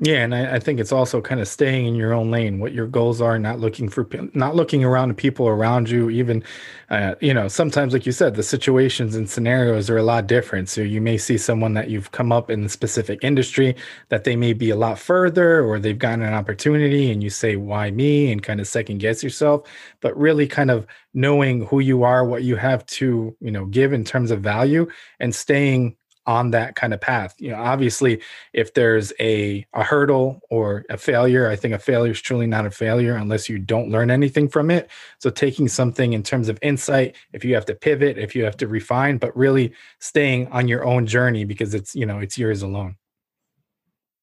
Yeah, 0.00 0.22
and 0.22 0.32
I, 0.32 0.56
I, 0.56 0.58
think 0.60 0.78
it's 0.78 0.92
also 0.92 1.20
kind 1.20 1.40
of 1.40 1.48
staying 1.48 1.86
in 1.86 1.96
your 1.96 2.12
own 2.12 2.30
lane, 2.30 2.60
what 2.60 2.72
your 2.72 2.86
goals 2.86 3.20
are, 3.20 3.36
not 3.36 3.58
looking 3.58 3.88
for, 3.88 4.06
not 4.32 4.54
looking 4.54 4.84
around 4.84 5.08
the 5.08 5.14
people 5.14 5.48
around 5.48 5.90
you. 5.90 6.08
Even, 6.08 6.44
uh, 6.90 7.16
you 7.20 7.34
know, 7.34 7.48
sometimes, 7.48 7.92
like 7.94 8.06
you 8.06 8.12
said, 8.12 8.36
the 8.36 8.44
situations 8.44 9.16
and 9.16 9.28
scenarios 9.28 9.90
are 9.90 9.96
a 9.96 10.04
lot 10.04 10.28
different. 10.28 10.68
So 10.68 10.82
you 10.82 11.00
may 11.00 11.18
see 11.18 11.36
someone 11.36 11.74
that 11.74 11.90
you've 11.90 12.12
come 12.12 12.30
up 12.30 12.48
in 12.48 12.64
a 12.64 12.68
specific 12.68 13.24
industry 13.24 13.74
that 14.08 14.22
they 14.22 14.36
may 14.36 14.52
be 14.52 14.70
a 14.70 14.76
lot 14.76 15.00
further, 15.00 15.64
or 15.64 15.80
they've 15.80 15.98
gotten 15.98 16.22
an 16.22 16.32
opportunity, 16.32 17.10
and 17.10 17.20
you 17.20 17.30
say, 17.30 17.56
"Why 17.56 17.90
me?" 17.90 18.30
and 18.30 18.40
kind 18.40 18.60
of 18.60 18.68
second 18.68 18.98
guess 18.98 19.24
yourself. 19.24 19.62
But 20.00 20.16
really, 20.16 20.46
kind 20.46 20.70
of 20.70 20.86
knowing 21.14 21.66
who 21.66 21.80
you 21.80 22.04
are, 22.04 22.24
what 22.24 22.44
you 22.44 22.54
have 22.54 22.86
to, 22.86 23.36
you 23.40 23.50
know, 23.50 23.66
give 23.66 23.92
in 23.92 24.04
terms 24.04 24.30
of 24.30 24.42
value, 24.42 24.86
and 25.18 25.34
staying 25.34 25.96
on 26.28 26.50
that 26.50 26.76
kind 26.76 26.92
of 26.92 27.00
path. 27.00 27.34
You 27.38 27.50
know, 27.50 27.56
obviously, 27.56 28.20
if 28.52 28.74
there's 28.74 29.14
a 29.18 29.66
a 29.72 29.82
hurdle 29.82 30.40
or 30.50 30.84
a 30.90 30.98
failure, 30.98 31.48
I 31.48 31.56
think 31.56 31.72
a 31.72 31.78
failure 31.78 32.12
is 32.12 32.20
truly 32.20 32.46
not 32.46 32.66
a 32.66 32.70
failure 32.70 33.16
unless 33.16 33.48
you 33.48 33.58
don't 33.58 33.90
learn 33.90 34.10
anything 34.10 34.46
from 34.46 34.70
it. 34.70 34.90
So 35.20 35.30
taking 35.30 35.68
something 35.68 36.12
in 36.12 36.22
terms 36.22 36.50
of 36.50 36.58
insight, 36.60 37.16
if 37.32 37.44
you 37.44 37.54
have 37.54 37.64
to 37.64 37.74
pivot, 37.74 38.18
if 38.18 38.36
you 38.36 38.44
have 38.44 38.58
to 38.58 38.68
refine, 38.68 39.16
but 39.16 39.34
really 39.34 39.72
staying 40.00 40.48
on 40.48 40.68
your 40.68 40.84
own 40.84 41.06
journey 41.06 41.44
because 41.44 41.74
it's, 41.74 41.96
you 41.96 42.04
know, 42.04 42.18
it's 42.18 42.36
yours 42.36 42.60
alone. 42.60 42.96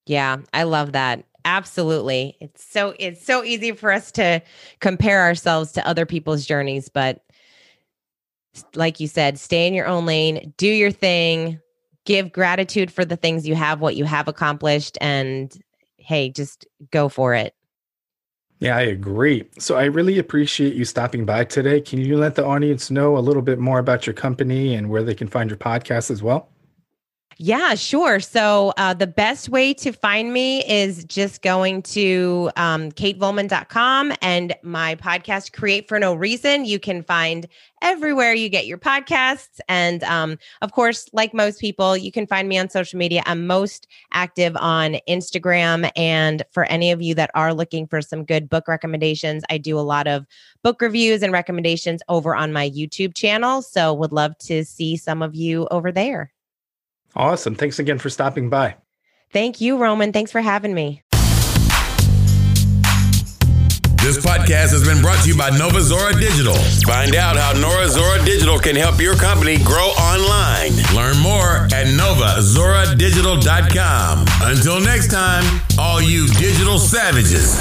Yeah, 0.05 0.37
I 0.53 0.63
love 0.63 0.91
that. 0.91 1.25
Absolutely. 1.43 2.37
It's 2.39 2.63
so 2.63 2.93
it's 2.99 3.25
so 3.25 3.43
easy 3.43 3.71
for 3.71 3.91
us 3.91 4.11
to 4.13 4.43
compare 4.79 5.21
ourselves 5.23 5.71
to 5.73 5.87
other 5.87 6.05
people's 6.05 6.45
journeys, 6.45 6.87
but 6.87 7.23
like 8.75 8.99
you 8.99 9.07
said, 9.07 9.39
stay 9.39 9.67
in 9.67 9.73
your 9.73 9.87
own 9.87 10.05
lane, 10.05 10.53
do 10.57 10.67
your 10.67 10.91
thing, 10.91 11.59
give 12.05 12.31
gratitude 12.31 12.91
for 12.91 13.03
the 13.03 13.17
things 13.17 13.47
you 13.47 13.55
have, 13.55 13.81
what 13.81 13.95
you 13.95 14.05
have 14.05 14.27
accomplished, 14.27 14.97
and 15.01 15.55
hey, 15.97 16.29
just 16.29 16.65
go 16.91 17.09
for 17.09 17.33
it. 17.33 17.53
Yeah, 18.59 18.77
I 18.77 18.81
agree. 18.81 19.45
So 19.59 19.75
I 19.75 19.85
really 19.85 20.17
appreciate 20.17 20.75
you 20.75 20.85
stopping 20.85 21.25
by 21.25 21.43
today. 21.43 21.81
Can 21.81 21.99
you 21.99 22.17
let 22.17 22.35
the 22.35 22.45
audience 22.45 22.89
know 22.89 23.17
a 23.17 23.19
little 23.19 23.41
bit 23.41 23.59
more 23.59 23.79
about 23.79 24.07
your 24.07 24.13
company 24.13 24.75
and 24.75 24.89
where 24.89 25.03
they 25.03 25.13
can 25.13 25.27
find 25.27 25.49
your 25.49 25.57
podcast 25.57 26.09
as 26.09 26.23
well? 26.23 26.49
Yeah, 27.37 27.75
sure. 27.75 28.21
So 28.21 28.71
uh, 28.77 28.93
the 28.93 29.07
best 29.07 29.49
way 29.49 29.73
to 29.73 29.91
find 29.91 30.31
me 30.31 30.63
is 30.71 31.03
just 31.03 31.41
going 31.41 31.81
to 31.81 32.49
um, 32.55 32.93
katevolman.com 32.93 34.13
and 34.21 34.55
my 34.63 34.95
podcast, 34.95 35.51
Create 35.51 35.89
for 35.89 35.99
No 35.99 36.13
Reason. 36.13 36.63
You 36.63 36.79
can 36.79 37.03
find 37.03 37.45
everywhere 37.81 38.33
you 38.33 38.47
get 38.47 38.67
your 38.67 38.77
podcasts. 38.77 39.59
And 39.67 40.01
um, 40.05 40.37
of 40.61 40.71
course, 40.71 41.09
like 41.11 41.33
most 41.33 41.59
people, 41.59 41.97
you 41.97 42.09
can 42.09 42.25
find 42.25 42.47
me 42.47 42.57
on 42.57 42.69
social 42.69 42.97
media. 42.97 43.21
I'm 43.25 43.45
most 43.45 43.85
active 44.13 44.55
on 44.55 44.95
Instagram. 45.09 45.91
And 45.97 46.41
for 46.51 46.63
any 46.65 46.89
of 46.93 47.01
you 47.01 47.15
that 47.15 47.31
are 47.35 47.53
looking 47.53 47.85
for 47.85 48.01
some 48.01 48.23
good 48.23 48.47
book 48.47 48.69
recommendations, 48.69 49.43
I 49.49 49.57
do 49.57 49.77
a 49.77 49.81
lot 49.81 50.07
of 50.07 50.25
book 50.63 50.81
reviews 50.81 51.21
and 51.21 51.33
recommendations 51.33 52.01
over 52.07 52.33
on 52.33 52.53
my 52.53 52.69
YouTube 52.69 53.13
channel. 53.13 53.61
So 53.61 53.93
would 53.93 54.13
love 54.13 54.37
to 54.39 54.63
see 54.63 54.95
some 54.95 55.21
of 55.21 55.35
you 55.35 55.67
over 55.69 55.91
there. 55.91 56.31
Awesome. 57.15 57.56
Thanks 57.56 57.80
again 57.80 57.99
for 57.99 58.10
stopping 58.10 58.49
by. 58.49 58.75
Thank 59.32 59.62
you, 59.62 59.78
Roman. 59.78 60.13
Thanks 60.13 60.32
for 60.32 60.41
having 60.41 60.73
me. 60.73 61.01
This 64.06 64.21
podcast 64.23 64.69
has 64.69 64.86
been 64.88 65.01
brought 65.01 65.23
to 65.23 65.30
you 65.30 65.36
by 65.36 65.49
Nova 65.58 65.82
Zora 65.82 66.13
Digital. 66.13 66.54
Find 66.86 67.15
out 67.15 67.38
how 67.38 67.54
Nova 67.54 67.89
Zora 67.89 68.23
Digital 68.23 68.60
can 68.60 68.75
help 68.75 69.01
your 69.01 69.15
company 69.15 69.58
grow 69.58 69.88
online. 69.97 70.73
Learn 70.93 71.17
more 71.17 71.65
at 71.73 71.88
novazoradigital.com. 71.88 74.25
Until 74.43 74.80
next 74.80 75.10
time, 75.10 75.60
all 75.80 76.04
you 76.04 76.28
digital 76.34 76.78
savages. 76.78 77.60